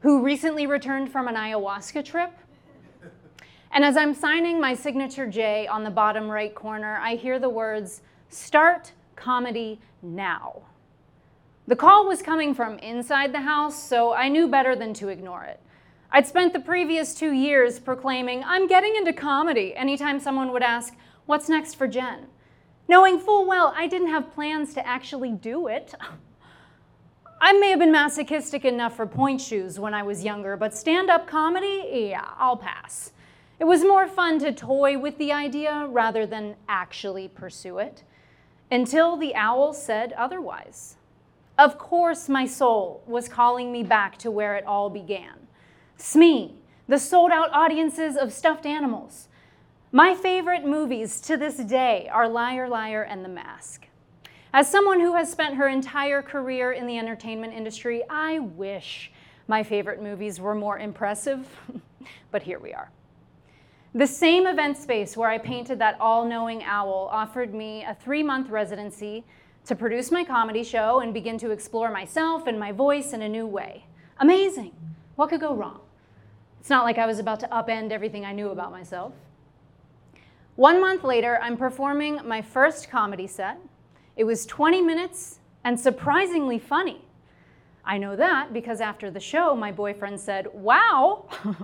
who 0.00 0.22
recently 0.22 0.66
returned 0.66 1.10
from 1.10 1.28
an 1.28 1.36
ayahuasca 1.36 2.04
trip 2.04 2.32
and 3.74 3.86
as 3.86 3.96
I'm 3.96 4.12
signing 4.12 4.60
my 4.60 4.74
signature 4.74 5.26
J 5.26 5.66
on 5.66 5.82
the 5.82 5.90
bottom 5.90 6.30
right 6.30 6.54
corner, 6.54 6.98
I 6.98 7.14
hear 7.14 7.38
the 7.38 7.48
words, 7.48 8.02
Start 8.28 8.92
comedy 9.16 9.80
now. 10.02 10.62
The 11.66 11.76
call 11.76 12.06
was 12.06 12.20
coming 12.20 12.54
from 12.54 12.78
inside 12.80 13.32
the 13.32 13.40
house, 13.40 13.82
so 13.82 14.12
I 14.12 14.28
knew 14.28 14.46
better 14.46 14.76
than 14.76 14.92
to 14.94 15.08
ignore 15.08 15.44
it. 15.44 15.58
I'd 16.10 16.26
spent 16.26 16.52
the 16.52 16.60
previous 16.60 17.14
two 17.14 17.32
years 17.32 17.78
proclaiming, 17.78 18.42
I'm 18.44 18.66
getting 18.66 18.94
into 18.94 19.14
comedy, 19.14 19.74
anytime 19.74 20.20
someone 20.20 20.52
would 20.52 20.62
ask, 20.62 20.94
What's 21.24 21.48
next 21.48 21.76
for 21.76 21.88
Jenn? 21.88 22.26
Knowing 22.88 23.18
full 23.18 23.46
well 23.46 23.72
I 23.76 23.86
didn't 23.86 24.08
have 24.08 24.32
plans 24.32 24.74
to 24.74 24.86
actually 24.86 25.32
do 25.32 25.68
it. 25.68 25.94
I 27.40 27.52
may 27.54 27.70
have 27.70 27.80
been 27.80 27.90
masochistic 27.90 28.64
enough 28.64 28.96
for 28.96 29.06
pointe 29.06 29.40
shoes 29.40 29.80
when 29.80 29.94
I 29.94 30.02
was 30.02 30.24
younger, 30.24 30.56
but 30.56 30.74
stand 30.74 31.10
up 31.10 31.26
comedy, 31.26 32.08
yeah, 32.10 32.28
I'll 32.38 32.56
pass. 32.56 33.12
It 33.58 33.64
was 33.64 33.82
more 33.82 34.06
fun 34.06 34.38
to 34.40 34.52
toy 34.52 34.98
with 34.98 35.18
the 35.18 35.32
idea 35.32 35.86
rather 35.88 36.24
than 36.26 36.56
actually 36.68 37.28
pursue 37.28 37.78
it, 37.78 38.04
until 38.70 39.16
the 39.16 39.34
owl 39.34 39.72
said 39.72 40.12
otherwise. 40.12 40.96
Of 41.58 41.78
course, 41.78 42.28
my 42.28 42.46
soul 42.46 43.02
was 43.06 43.28
calling 43.28 43.70
me 43.70 43.82
back 43.82 44.18
to 44.18 44.30
where 44.30 44.56
it 44.56 44.64
all 44.64 44.88
began. 44.88 45.46
Smee, 45.96 46.54
the 46.88 46.98
sold 46.98 47.30
out 47.30 47.52
audiences 47.52 48.16
of 48.16 48.32
stuffed 48.32 48.66
animals. 48.66 49.28
My 49.94 50.14
favorite 50.14 50.64
movies 50.64 51.20
to 51.20 51.36
this 51.36 51.56
day 51.56 52.08
are 52.10 52.26
Liar, 52.26 52.66
Liar, 52.66 53.02
and 53.02 53.22
The 53.22 53.28
Mask. 53.28 53.86
As 54.54 54.66
someone 54.66 55.00
who 55.00 55.14
has 55.16 55.30
spent 55.30 55.56
her 55.56 55.68
entire 55.68 56.22
career 56.22 56.72
in 56.72 56.86
the 56.86 56.96
entertainment 56.96 57.52
industry, 57.52 58.02
I 58.08 58.38
wish 58.38 59.12
my 59.48 59.62
favorite 59.62 60.02
movies 60.02 60.40
were 60.40 60.54
more 60.54 60.78
impressive, 60.78 61.46
but 62.30 62.42
here 62.42 62.58
we 62.58 62.72
are. 62.72 62.90
The 63.94 64.06
same 64.06 64.46
event 64.46 64.78
space 64.78 65.14
where 65.14 65.28
I 65.28 65.36
painted 65.36 65.78
that 65.80 66.00
all 66.00 66.24
knowing 66.24 66.64
owl 66.64 67.10
offered 67.12 67.52
me 67.52 67.84
a 67.84 67.94
three 67.94 68.22
month 68.22 68.48
residency 68.48 69.26
to 69.66 69.76
produce 69.76 70.10
my 70.10 70.24
comedy 70.24 70.64
show 70.64 71.00
and 71.00 71.12
begin 71.12 71.36
to 71.36 71.50
explore 71.50 71.90
myself 71.90 72.46
and 72.46 72.58
my 72.58 72.72
voice 72.72 73.12
in 73.12 73.20
a 73.20 73.28
new 73.28 73.46
way. 73.46 73.84
Amazing! 74.18 74.72
What 75.16 75.28
could 75.28 75.40
go 75.42 75.54
wrong? 75.54 75.80
It's 76.60 76.70
not 76.70 76.84
like 76.84 76.96
I 76.96 77.04
was 77.04 77.18
about 77.18 77.40
to 77.40 77.48
upend 77.48 77.90
everything 77.90 78.24
I 78.24 78.32
knew 78.32 78.48
about 78.48 78.70
myself. 78.70 79.12
One 80.56 80.82
month 80.82 81.02
later, 81.02 81.38
I'm 81.40 81.56
performing 81.56 82.20
my 82.26 82.42
first 82.42 82.90
comedy 82.90 83.26
set. 83.26 83.58
It 84.16 84.24
was 84.24 84.44
20 84.44 84.82
minutes 84.82 85.38
and 85.64 85.80
surprisingly 85.80 86.58
funny. 86.58 87.00
I 87.86 87.96
know 87.96 88.16
that 88.16 88.52
because 88.52 88.82
after 88.82 89.10
the 89.10 89.18
show, 89.18 89.56
my 89.56 89.72
boyfriend 89.72 90.20
said, 90.20 90.48
Wow, 90.52 91.24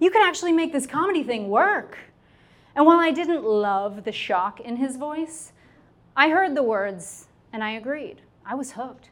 you 0.00 0.10
can 0.10 0.22
actually 0.22 0.50
make 0.50 0.72
this 0.72 0.88
comedy 0.88 1.22
thing 1.22 1.50
work. 1.50 1.96
And 2.74 2.84
while 2.84 2.98
I 2.98 3.12
didn't 3.12 3.44
love 3.44 4.02
the 4.02 4.12
shock 4.12 4.58
in 4.58 4.76
his 4.76 4.96
voice, 4.96 5.52
I 6.16 6.30
heard 6.30 6.56
the 6.56 6.64
words 6.64 7.28
and 7.52 7.62
I 7.62 7.70
agreed. 7.70 8.22
I 8.44 8.56
was 8.56 8.72
hooked. 8.72 9.10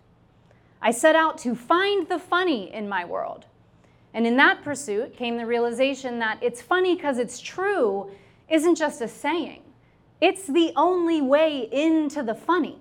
I 0.82 0.90
set 0.90 1.14
out 1.14 1.38
to 1.38 1.54
find 1.54 2.08
the 2.08 2.18
funny 2.18 2.72
in 2.72 2.88
my 2.88 3.04
world. 3.04 3.46
And 4.12 4.26
in 4.26 4.36
that 4.38 4.64
pursuit 4.64 5.16
came 5.16 5.36
the 5.36 5.46
realization 5.46 6.18
that 6.18 6.42
it's 6.42 6.60
funny 6.60 6.96
because 6.96 7.18
it's 7.18 7.38
true 7.38 8.10
isn't 8.50 8.74
just 8.74 9.00
a 9.00 9.08
saying, 9.08 9.62
it's 10.20 10.46
the 10.46 10.72
only 10.76 11.22
way 11.22 11.68
into 11.72 12.22
the 12.22 12.34
funny. 12.34 12.78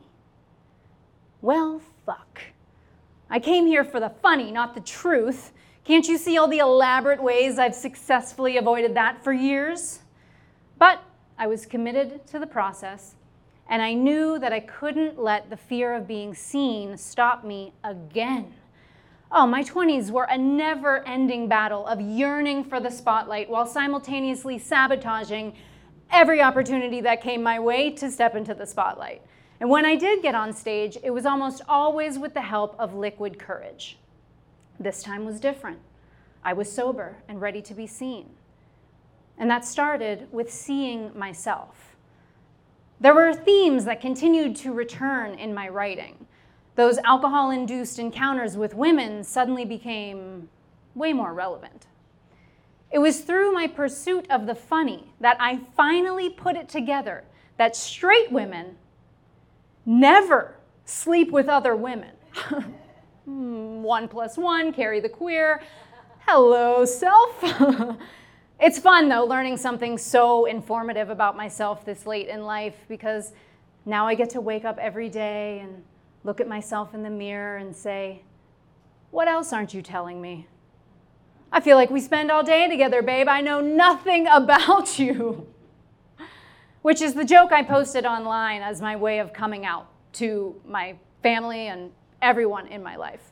Well, 1.41 1.81
fuck. 2.05 2.41
I 3.29 3.39
came 3.39 3.67
here 3.67 3.85
for 3.85 3.99
the 3.99 4.09
funny, 4.09 4.51
not 4.51 4.73
the 4.73 4.81
truth, 4.81 5.53
can't 5.89 6.07
you 6.07 6.19
see 6.19 6.37
all 6.37 6.47
the 6.47 6.59
elaborate 6.59 7.19
ways 7.19 7.57
I've 7.57 7.73
successfully 7.73 8.57
avoided 8.57 8.93
that 8.93 9.23
for 9.23 9.33
years? 9.33 10.01
But 10.77 11.01
I 11.35 11.47
was 11.47 11.65
committed 11.65 12.27
to 12.27 12.37
the 12.37 12.45
process, 12.45 13.15
and 13.67 13.81
I 13.81 13.93
knew 13.93 14.37
that 14.37 14.53
I 14.53 14.59
couldn't 14.59 15.17
let 15.17 15.49
the 15.49 15.57
fear 15.57 15.95
of 15.95 16.07
being 16.07 16.35
seen 16.35 16.95
stop 16.95 17.43
me 17.43 17.73
again. 17.83 18.53
Oh, 19.31 19.45
my 19.45 19.63
20s 19.63 20.09
were 20.09 20.23
a 20.23 20.37
never 20.37 21.07
ending 21.07 21.47
battle 21.47 21.85
of 21.85 22.01
yearning 22.01 22.63
for 22.63 22.79
the 22.79 22.89
spotlight 22.89 23.47
while 23.47 23.67
simultaneously 23.67 24.57
sabotaging 24.57 25.53
every 26.11 26.41
opportunity 26.41 26.99
that 27.01 27.21
came 27.21 27.43
my 27.43 27.59
way 27.59 27.91
to 27.91 28.09
step 28.09 28.35
into 28.35 28.55
the 28.55 28.65
spotlight. 28.65 29.21
And 29.59 29.69
when 29.69 29.85
I 29.85 29.95
did 29.95 30.23
get 30.23 30.33
on 30.33 30.51
stage, 30.51 30.97
it 31.03 31.11
was 31.11 31.27
almost 31.27 31.61
always 31.69 32.17
with 32.17 32.33
the 32.33 32.41
help 32.41 32.75
of 32.79 32.95
liquid 32.95 33.37
courage. 33.37 33.99
This 34.79 35.03
time 35.03 35.25
was 35.25 35.39
different. 35.39 35.77
I 36.43 36.53
was 36.53 36.71
sober 36.71 37.17
and 37.27 37.39
ready 37.39 37.61
to 37.61 37.75
be 37.75 37.85
seen. 37.85 38.31
And 39.37 39.47
that 39.51 39.63
started 39.63 40.27
with 40.31 40.51
seeing 40.51 41.11
myself. 41.15 41.95
There 42.99 43.13
were 43.13 43.33
themes 43.33 43.85
that 43.85 44.01
continued 44.01 44.55
to 44.57 44.73
return 44.73 45.35
in 45.35 45.53
my 45.53 45.69
writing. 45.69 46.25
Those 46.79 46.97
alcohol 46.99 47.51
induced 47.51 47.99
encounters 47.99 48.55
with 48.55 48.73
women 48.73 49.25
suddenly 49.25 49.65
became 49.65 50.47
way 50.95 51.11
more 51.11 51.33
relevant. 51.33 51.87
It 52.89 52.99
was 52.99 53.19
through 53.19 53.51
my 53.51 53.67
pursuit 53.67 54.25
of 54.29 54.45
the 54.45 54.55
funny 54.55 55.11
that 55.19 55.35
I 55.41 55.59
finally 55.75 56.29
put 56.29 56.55
it 56.55 56.69
together 56.69 57.25
that 57.57 57.75
straight 57.75 58.31
women 58.31 58.77
never 59.85 60.55
sleep 60.85 61.31
with 61.31 61.49
other 61.49 61.75
women. 61.75 62.11
Hmm, 63.25 63.83
one 63.83 64.07
plus 64.07 64.37
one, 64.37 64.71
carry 64.71 65.01
the 65.01 65.09
queer. 65.09 65.61
Hello, 66.19 66.85
self. 66.85 67.43
it's 68.59 68.79
fun 68.79 69.09
though, 69.09 69.25
learning 69.25 69.57
something 69.57 69.97
so 69.97 70.45
informative 70.45 71.09
about 71.09 71.35
myself 71.35 71.83
this 71.83 72.05
late 72.05 72.29
in 72.29 72.45
life 72.45 72.85
because 72.87 73.33
now 73.85 74.07
I 74.07 74.15
get 74.15 74.29
to 74.31 74.41
wake 74.41 74.65
up 74.65 74.77
every 74.79 75.09
day 75.09 75.59
and 75.59 75.83
look 76.23 76.41
at 76.41 76.47
myself 76.47 76.93
in 76.93 77.03
the 77.03 77.09
mirror 77.09 77.57
and 77.57 77.75
say, 77.75 78.23
What 79.11 79.27
else 79.27 79.53
aren't 79.53 79.73
you 79.73 79.81
telling 79.81 80.21
me? 80.21 80.47
I 81.51 81.61
feel 81.61 81.77
like 81.77 81.89
we 81.89 81.99
spend 81.99 82.29
all 82.29 82.43
day 82.43 82.67
together, 82.69 83.01
babe. 83.01 83.27
I 83.27 83.41
know 83.41 83.59
nothing 83.59 84.27
about 84.31 84.99
you. 84.99 85.47
Which 86.81 87.01
is 87.01 87.13
the 87.13 87.25
joke 87.25 87.51
I 87.51 87.63
posted 87.63 88.05
online 88.05 88.61
as 88.61 88.81
my 88.81 88.95
way 88.95 89.19
of 89.19 89.33
coming 89.33 89.65
out 89.65 89.87
to 90.13 90.55
my 90.65 90.95
family 91.21 91.67
and 91.67 91.91
everyone 92.21 92.67
in 92.67 92.81
my 92.81 92.95
life. 92.95 93.31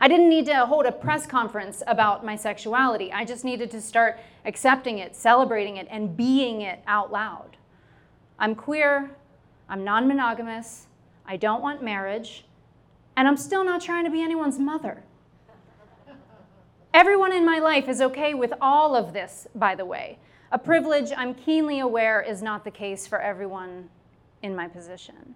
I 0.00 0.06
didn't 0.06 0.28
need 0.28 0.46
to 0.46 0.64
hold 0.64 0.86
a 0.86 0.92
press 0.92 1.26
conference 1.26 1.82
about 1.86 2.24
my 2.24 2.36
sexuality. 2.36 3.12
I 3.12 3.24
just 3.24 3.44
needed 3.44 3.70
to 3.72 3.80
start 3.80 4.20
accepting 4.44 4.98
it, 4.98 5.16
celebrating 5.16 5.76
it, 5.76 5.88
and 5.90 6.16
being 6.16 6.60
it 6.60 6.82
out 6.86 7.10
loud. 7.10 7.56
I'm 8.38 8.54
queer, 8.54 9.10
I'm 9.68 9.82
non 9.82 10.06
monogamous, 10.06 10.86
I 11.28 11.36
don't 11.36 11.60
want 11.62 11.82
marriage, 11.82 12.46
and 13.14 13.28
I'm 13.28 13.36
still 13.36 13.62
not 13.62 13.82
trying 13.82 14.04
to 14.06 14.10
be 14.10 14.22
anyone's 14.22 14.58
mother. 14.58 15.04
Everyone 16.94 17.32
in 17.34 17.44
my 17.44 17.58
life 17.58 17.86
is 17.86 18.00
okay 18.00 18.32
with 18.32 18.54
all 18.62 18.96
of 18.96 19.12
this, 19.12 19.46
by 19.54 19.74
the 19.74 19.84
way. 19.84 20.18
A 20.52 20.58
privilege 20.58 21.12
I'm 21.14 21.34
keenly 21.34 21.80
aware 21.80 22.22
is 22.22 22.42
not 22.42 22.64
the 22.64 22.70
case 22.70 23.06
for 23.06 23.20
everyone 23.20 23.90
in 24.42 24.56
my 24.56 24.68
position. 24.68 25.34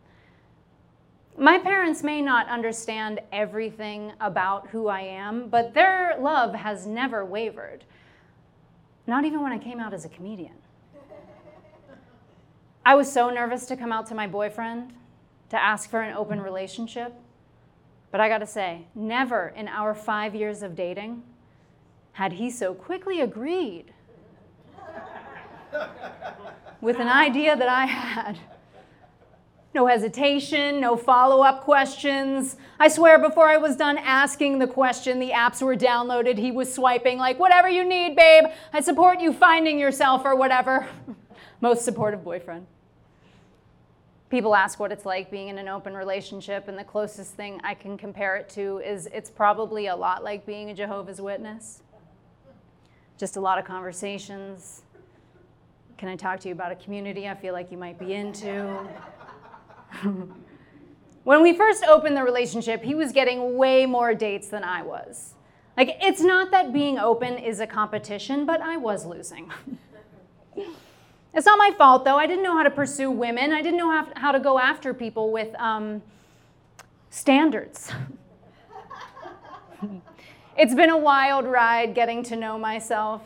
My 1.36 1.59
parents 1.59 2.03
may 2.03 2.22
not 2.22 2.49
understand 2.49 3.20
everything 3.30 4.12
about 4.18 4.68
who 4.68 4.88
I 4.88 5.03
am, 5.03 5.49
but 5.51 5.74
their 5.74 6.16
love 6.18 6.55
has 6.55 6.86
never 6.86 7.22
wavered. 7.22 7.84
Not 9.07 9.26
even 9.26 9.43
when 9.43 9.53
I 9.53 9.59
came 9.59 9.78
out 9.78 9.93
as 9.93 10.07
a 10.07 10.09
comedian. 10.09 10.55
I 12.84 12.95
was 12.95 13.12
so 13.12 13.28
nervous 13.28 13.66
to 13.66 13.76
come 13.76 13.93
out 13.93 14.07
to 14.07 14.14
my 14.14 14.26
boyfriend, 14.26 14.95
to 15.53 15.62
ask 15.62 15.90
for 15.90 16.00
an 16.00 16.16
open 16.16 16.40
relationship. 16.40 17.12
But 18.11 18.22
I 18.22 18.30
gotta 18.30 18.46
say, 18.46 18.86
never 18.94 19.53
in 19.55 19.68
our 19.68 19.94
five 19.94 20.34
years 20.34 20.62
of 20.62 20.74
dating 20.74 21.22
had 22.12 22.32
he 22.32 22.50
so 22.50 22.72
quickly 22.72 23.20
agreed 23.20 23.92
with 26.80 26.98
an 26.98 27.09
idea 27.09 27.55
that 27.55 27.68
I 27.68 27.84
had. 27.84 28.38
No 29.74 29.86
hesitation, 29.86 30.80
no 30.80 30.96
follow 30.96 31.42
up 31.42 31.64
questions. 31.64 32.57
I 32.80 32.88
swear, 32.88 33.18
before 33.18 33.48
I 33.48 33.59
was 33.59 33.76
done 33.76 33.98
asking 33.98 34.59
the 34.59 34.66
question, 34.66 35.18
the 35.18 35.32
apps 35.32 35.61
were 35.61 35.76
downloaded. 35.76 36.38
He 36.38 36.50
was 36.50 36.72
swiping, 36.72 37.18
like, 37.18 37.38
whatever 37.38 37.68
you 37.68 37.84
need, 37.84 38.16
babe. 38.16 38.44
I 38.72 38.80
support 38.80 39.20
you 39.20 39.34
finding 39.34 39.78
yourself 39.78 40.22
or 40.24 40.34
whatever. 40.34 40.88
Most 41.61 41.84
supportive 41.84 42.24
boyfriend. 42.24 42.66
People 44.32 44.54
ask 44.54 44.80
what 44.80 44.90
it's 44.90 45.04
like 45.04 45.30
being 45.30 45.48
in 45.48 45.58
an 45.58 45.68
open 45.68 45.92
relationship, 45.94 46.66
and 46.66 46.78
the 46.78 46.84
closest 46.84 47.34
thing 47.34 47.60
I 47.62 47.74
can 47.74 47.98
compare 47.98 48.34
it 48.36 48.48
to 48.54 48.78
is 48.78 49.06
it's 49.12 49.28
probably 49.28 49.88
a 49.88 49.94
lot 49.94 50.24
like 50.24 50.46
being 50.46 50.70
a 50.70 50.74
Jehovah's 50.74 51.20
Witness. 51.20 51.82
Just 53.18 53.36
a 53.36 53.40
lot 53.40 53.58
of 53.58 53.66
conversations. 53.66 54.84
Can 55.98 56.08
I 56.08 56.16
talk 56.16 56.40
to 56.40 56.48
you 56.48 56.54
about 56.54 56.72
a 56.72 56.76
community 56.76 57.28
I 57.28 57.34
feel 57.34 57.52
like 57.52 57.70
you 57.70 57.76
might 57.76 57.98
be 57.98 58.14
into? 58.14 58.74
when 61.24 61.42
we 61.42 61.54
first 61.54 61.84
opened 61.84 62.16
the 62.16 62.22
relationship, 62.22 62.82
he 62.82 62.94
was 62.94 63.12
getting 63.12 63.58
way 63.58 63.84
more 63.84 64.14
dates 64.14 64.48
than 64.48 64.64
I 64.64 64.80
was. 64.80 65.34
Like, 65.76 65.98
it's 66.00 66.22
not 66.22 66.50
that 66.52 66.72
being 66.72 66.98
open 66.98 67.36
is 67.36 67.60
a 67.60 67.66
competition, 67.66 68.46
but 68.46 68.62
I 68.62 68.78
was 68.78 69.04
losing. 69.04 69.52
it's 71.34 71.46
not 71.46 71.58
my 71.58 71.72
fault, 71.76 72.04
though. 72.04 72.16
I 72.16 72.26
didn't 72.26 72.42
know 72.42 72.56
how 72.56 72.62
to 72.62 72.70
pursue 72.70 73.10
women, 73.10 73.52
I 73.52 73.62
didn't 73.62 73.78
know 73.78 74.06
how 74.16 74.32
to 74.32 74.40
go 74.40 74.58
after 74.58 74.92
people 74.92 75.32
with 75.32 75.54
um, 75.58 76.02
standards. 77.10 77.92
it's 80.56 80.74
been 80.74 80.90
a 80.90 80.98
wild 80.98 81.46
ride 81.46 81.94
getting 81.94 82.22
to 82.24 82.36
know 82.36 82.58
myself. 82.58 83.22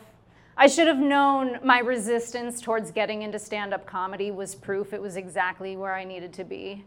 I 0.59 0.67
should 0.67 0.87
have 0.87 0.97
known 0.97 1.59
my 1.63 1.79
resistance 1.79 2.61
towards 2.61 2.89
getting 2.91 3.21
into 3.21 3.37
stand 3.37 3.75
up 3.75 3.85
comedy 3.85 4.31
was 4.31 4.55
proof 4.55 4.91
it 4.91 5.01
was 5.01 5.15
exactly 5.15 5.77
where 5.77 5.93
I 5.93 6.03
needed 6.03 6.33
to 6.33 6.43
be. 6.43 6.83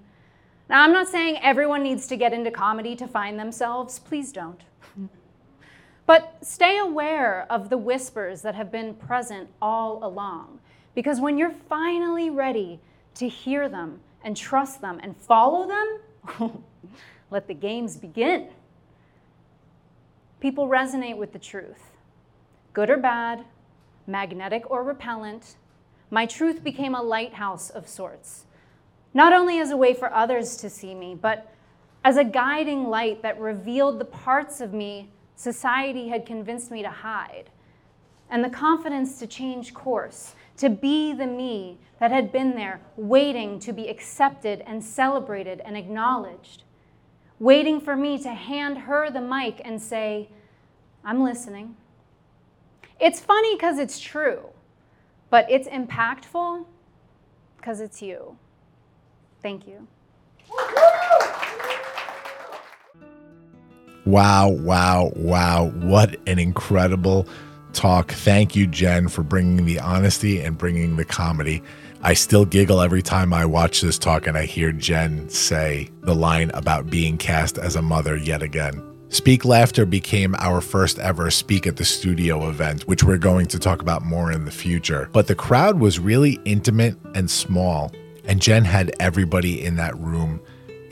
Now, 0.69 0.83
I'm 0.83 0.93
not 0.93 1.09
saying 1.09 1.39
everyone 1.43 1.83
needs 1.83 2.07
to 2.09 2.17
get 2.17 2.33
into 2.33 2.51
comedy 2.51 2.97
to 2.97 3.07
find 3.07 3.39
themselves. 3.39 3.99
Please 3.99 4.33
don't. 4.33 4.61
but 6.07 6.37
stay 6.43 6.79
aware 6.79 7.47
of 7.51 7.71
the 7.71 7.79
whispers 7.79 8.43
that 8.43 8.55
have 8.57 8.73
been 8.73 8.95
present 8.95 9.49
all 9.63 10.05
along. 10.05 10.61
Because 10.95 11.21
when 11.21 11.39
you're 11.39 11.55
finally 11.69 12.31
ready 12.31 12.81
to 13.15 13.29
hear 13.29 13.69
them 13.69 14.01
and 14.25 14.37
trust 14.37 14.81
them 14.81 15.01
and 15.03 15.17
follow 15.17 15.69
them, 15.69 16.63
let 17.31 17.47
the 17.47 17.55
games 17.55 17.97
begin. 17.97 18.49
People 20.41 20.69
resonate 20.69 21.17
with 21.17 21.33
the 21.33 21.39
truth, 21.39 21.93
good 22.73 22.91
or 22.91 22.97
bad, 22.97 23.45
magnetic 24.07 24.71
or 24.71 24.83
repellent, 24.83 25.57
my 26.11 26.27
truth 26.27 26.65
became 26.65 26.95
a 26.95 27.03
lighthouse 27.03 27.71
of 27.71 27.87
sorts, 27.87 28.47
not 29.15 29.33
only 29.33 29.61
as 29.61 29.71
a 29.71 29.77
way 29.77 29.95
for 29.95 30.13
others 30.13 30.57
to 30.57 30.69
see 30.69 30.95
me, 30.95 31.15
but 31.15 31.53
as 32.05 32.17
a 32.17 32.25
guiding 32.25 32.89
light 32.89 33.23
that 33.23 33.39
revealed 33.39 33.99
the 33.99 34.05
parts 34.05 34.61
of 34.61 34.73
me 34.73 35.11
society 35.37 36.09
had 36.09 36.27
convinced 36.27 36.71
me 36.71 36.83
to 36.83 36.91
hide, 36.91 37.51
and 38.29 38.43
the 38.43 38.51
confidence 38.51 39.19
to 39.19 39.27
change 39.27 39.73
course, 39.73 40.35
to 40.61 40.69
be 40.69 41.15
the 41.15 41.27
me 41.27 41.79
that 42.01 42.11
had 42.11 42.31
been 42.31 42.55
there, 42.55 42.83
waiting 42.95 43.59
to 43.61 43.73
be 43.73 43.89
accepted 43.89 44.63
and 44.67 44.85
celebrated 44.85 45.63
and 45.65 45.75
acknowledged, 45.75 46.65
waiting 47.39 47.81
for 47.81 47.97
me 47.97 48.19
to 48.23 48.29
hand 48.29 48.77
her 48.77 49.11
the 49.11 49.23
mic 49.23 49.63
and 49.65 49.81
say, 49.81 50.29
I'm 51.03 51.23
listening. 51.23 51.77
It's 53.01 53.21
funny 53.21 53.55
because 53.55 53.79
it's 53.79 53.99
true, 53.99 54.51
but 55.31 55.51
it's 55.51 55.67
impactful 55.67 56.67
because 57.57 57.81
it's 57.81 58.03
you. 58.03 58.37
Thank 59.41 59.67
you. 59.67 59.89
Wow, 64.05 64.49
wow, 64.49 65.11
wow. 65.17 65.71
What 65.75 66.17
an 66.27 66.39
incredible 66.39 67.27
talk. 67.73 68.13
Thank 68.13 68.57
you, 68.57 68.67
Jenn, 68.67 69.09
for 69.09 69.23
bringing 69.23 69.65
the 69.65 69.81
honesty 69.81 70.41
and 70.41 70.59
bringing 70.59 70.97
the 70.97 71.05
comedy. 71.05 71.63
I 72.03 72.15
still 72.15 72.45
giggle 72.45 72.81
every 72.81 73.03
time 73.03 73.33
I 73.33 73.45
watch 73.45 73.81
this 73.81 73.99
talk 73.99 74.27
and 74.27 74.37
I 74.37 74.47
hear 74.47 74.73
Jenn 74.73 75.29
say 75.29 75.91
the 76.01 76.15
line 76.15 76.51
about 76.55 76.89
being 76.89 77.19
cast 77.19 77.59
as 77.59 77.77
a 77.77 77.83
mother 77.83 78.17
yet 78.17 78.43
again. 78.43 78.83
Speak 79.11 79.45
Laughter 79.45 79.85
became 79.85 80.37
our 80.39 80.61
first 80.61 80.99
ever 81.01 81.31
Speak 81.31 81.67
at 81.67 81.77
the 81.77 81.85
Studio 81.85 82.49
event, 82.49 82.87
which 82.87 83.03
we're 83.03 83.19
going 83.19 83.47
to 83.47 83.59
talk 83.59 83.83
about 83.83 84.05
more 84.05 84.31
in 84.31 84.45
the 84.45 84.53
future. 84.53 85.11
But 85.13 85.27
the 85.27 85.35
crowd 85.35 85.81
was 85.81 85.99
really 85.99 86.39
intimate 86.45 86.97
and 87.15 87.29
small, 87.29 87.93
and 88.25 88.41
Jenn 88.41 88.65
had 88.65 88.93
everybody 89.01 89.65
in 89.65 89.75
that 89.77 89.99
room 89.99 90.41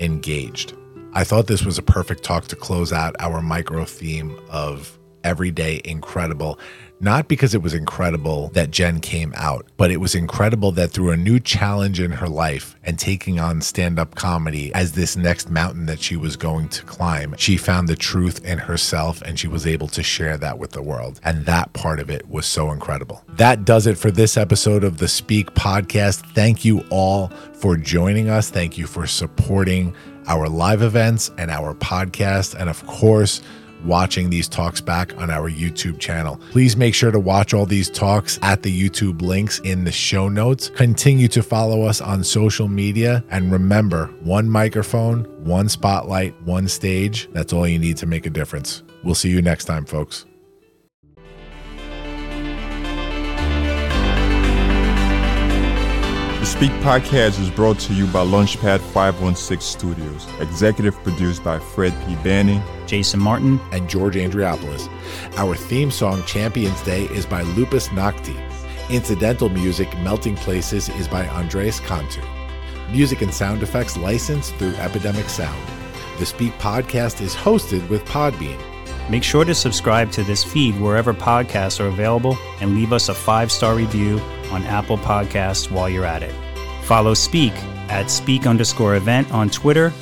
engaged. 0.00 0.74
I 1.12 1.22
thought 1.22 1.46
this 1.46 1.64
was 1.64 1.78
a 1.78 1.82
perfect 1.82 2.24
talk 2.24 2.48
to 2.48 2.56
close 2.56 2.92
out 2.92 3.14
our 3.20 3.40
micro 3.40 3.84
theme 3.84 4.36
of 4.50 4.97
everyday 5.28 5.80
incredible 5.84 6.58
not 7.00 7.28
because 7.28 7.54
it 7.54 7.62
was 7.62 7.74
incredible 7.74 8.48
that 8.50 8.70
Jenn 8.70 9.00
came 9.00 9.32
out, 9.36 9.66
but 9.76 9.90
it 9.90 9.98
was 9.98 10.14
incredible 10.14 10.72
that 10.72 10.90
through 10.90 11.10
a 11.10 11.16
new 11.16 11.38
challenge 11.38 12.00
in 12.00 12.10
her 12.10 12.28
life 12.28 12.74
and 12.82 12.98
taking 12.98 13.38
on 13.38 13.60
stand 13.60 13.98
up 13.98 14.14
comedy 14.16 14.74
as 14.74 14.92
this 14.92 15.16
next 15.16 15.50
mountain 15.50 15.86
that 15.86 16.00
she 16.00 16.16
was 16.16 16.36
going 16.36 16.68
to 16.70 16.82
climb, 16.84 17.34
she 17.38 17.56
found 17.56 17.88
the 17.88 17.96
truth 17.96 18.44
in 18.44 18.58
herself 18.58 19.22
and 19.22 19.38
she 19.38 19.46
was 19.46 19.66
able 19.66 19.88
to 19.88 20.02
share 20.02 20.36
that 20.38 20.58
with 20.58 20.72
the 20.72 20.82
world. 20.82 21.20
And 21.22 21.46
that 21.46 21.72
part 21.72 22.00
of 22.00 22.10
it 22.10 22.28
was 22.28 22.46
so 22.46 22.72
incredible. 22.72 23.22
That 23.28 23.64
does 23.64 23.86
it 23.86 23.96
for 23.96 24.10
this 24.10 24.36
episode 24.36 24.82
of 24.82 24.98
the 24.98 25.08
Speak 25.08 25.54
podcast. 25.54 26.26
Thank 26.34 26.64
you 26.64 26.84
all 26.90 27.28
for 27.54 27.76
joining 27.76 28.28
us. 28.28 28.50
Thank 28.50 28.76
you 28.76 28.86
for 28.86 29.06
supporting 29.06 29.94
our 30.26 30.48
live 30.48 30.82
events 30.82 31.30
and 31.38 31.50
our 31.50 31.74
podcast. 31.74 32.54
And 32.54 32.68
of 32.68 32.84
course, 32.86 33.40
watching 33.84 34.30
these 34.30 34.48
talks 34.48 34.80
back 34.80 35.16
on 35.18 35.30
our 35.30 35.50
YouTube 35.50 35.98
channel. 35.98 36.40
Please 36.50 36.76
make 36.76 36.94
sure 36.94 37.10
to 37.10 37.20
watch 37.20 37.54
all 37.54 37.66
these 37.66 37.90
talks 37.90 38.38
at 38.42 38.62
the 38.62 38.88
YouTube 38.88 39.22
links 39.22 39.58
in 39.60 39.84
the 39.84 39.92
show 39.92 40.28
notes. 40.28 40.70
Continue 40.70 41.28
to 41.28 41.42
follow 41.42 41.82
us 41.82 42.00
on 42.00 42.22
social 42.24 42.68
media. 42.68 43.24
And 43.30 43.50
remember 43.52 44.06
one 44.20 44.48
microphone, 44.48 45.24
one 45.44 45.68
spotlight, 45.68 46.40
one 46.42 46.68
stage. 46.68 47.28
That's 47.32 47.52
all 47.52 47.66
you 47.66 47.78
need 47.78 47.96
to 47.98 48.06
make 48.06 48.26
a 48.26 48.30
difference. 48.30 48.82
We'll 49.02 49.14
see 49.14 49.30
you 49.30 49.42
next 49.42 49.64
time, 49.66 49.84
folks. 49.84 50.27
Speak 56.48 56.70
Podcast 56.80 57.38
is 57.40 57.50
brought 57.50 57.78
to 57.80 57.92
you 57.92 58.06
by 58.06 58.24
Launchpad 58.24 58.80
516 58.80 59.60
Studios. 59.60 60.26
Executive 60.40 60.94
produced 61.04 61.44
by 61.44 61.58
Fred 61.58 61.94
P. 62.06 62.16
Banning. 62.24 62.62
Jason 62.86 63.20
Martin. 63.20 63.60
and 63.70 63.86
George 63.86 64.16
Andriopoulos. 64.16 64.88
Our 65.36 65.54
theme 65.54 65.90
song, 65.90 66.22
Champions 66.24 66.80
Day, 66.82 67.04
is 67.10 67.26
by 67.26 67.42
Lupus 67.42 67.88
Nocte. 67.88 68.34
Incidental 68.88 69.50
music, 69.50 69.94
Melting 69.98 70.36
Places, 70.36 70.88
is 70.88 71.06
by 71.06 71.28
Andres 71.28 71.80
Cantu. 71.80 72.22
Music 72.90 73.20
and 73.20 73.32
sound 73.32 73.62
effects 73.62 73.98
licensed 73.98 74.54
through 74.54 74.74
Epidemic 74.76 75.28
Sound. 75.28 75.62
The 76.18 76.24
Speak 76.24 76.54
Podcast 76.54 77.20
is 77.20 77.34
hosted 77.34 77.86
with 77.90 78.06
Podbean. 78.06 78.58
Make 79.10 79.22
sure 79.22 79.44
to 79.44 79.54
subscribe 79.54 80.12
to 80.12 80.22
this 80.22 80.44
feed 80.44 80.78
wherever 80.80 81.14
podcasts 81.14 81.80
are 81.80 81.86
available 81.86 82.36
and 82.60 82.74
leave 82.74 82.92
us 82.92 83.08
a 83.08 83.14
five 83.14 83.50
star 83.50 83.74
review 83.74 84.20
on 84.50 84.64
Apple 84.64 84.98
Podcasts 84.98 85.70
while 85.70 85.88
you're 85.88 86.04
at 86.04 86.22
it. 86.22 86.34
Follow 86.84 87.14
Speak 87.14 87.52
at 87.88 88.10
Speak 88.10 88.46
underscore 88.46 88.96
event 88.96 89.32
on 89.32 89.48
Twitter 89.48 89.92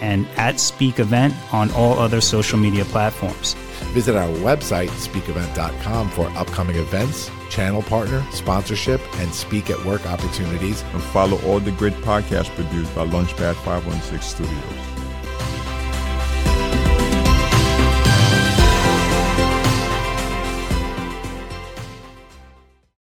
and 0.00 0.26
at 0.36 0.60
Speak 0.60 0.98
Event 0.98 1.34
on 1.52 1.70
all 1.72 1.98
other 1.98 2.20
social 2.20 2.58
media 2.58 2.84
platforms. 2.86 3.54
Visit 3.92 4.16
our 4.16 4.28
website, 4.38 4.88
speakevent.com, 4.88 6.10
for 6.10 6.28
upcoming 6.30 6.76
events, 6.76 7.30
channel 7.48 7.82
partner, 7.82 8.24
sponsorship, 8.32 9.00
and 9.18 9.32
speak 9.32 9.70
at 9.70 9.82
work 9.84 10.04
opportunities. 10.06 10.82
And 10.92 11.02
follow 11.02 11.40
all 11.42 11.60
the 11.60 11.70
great 11.72 11.94
podcasts 11.94 12.54
produced 12.54 12.94
by 12.94 13.06
Launchpad 13.06 13.54
516 13.54 14.46
Studios. 14.46 14.93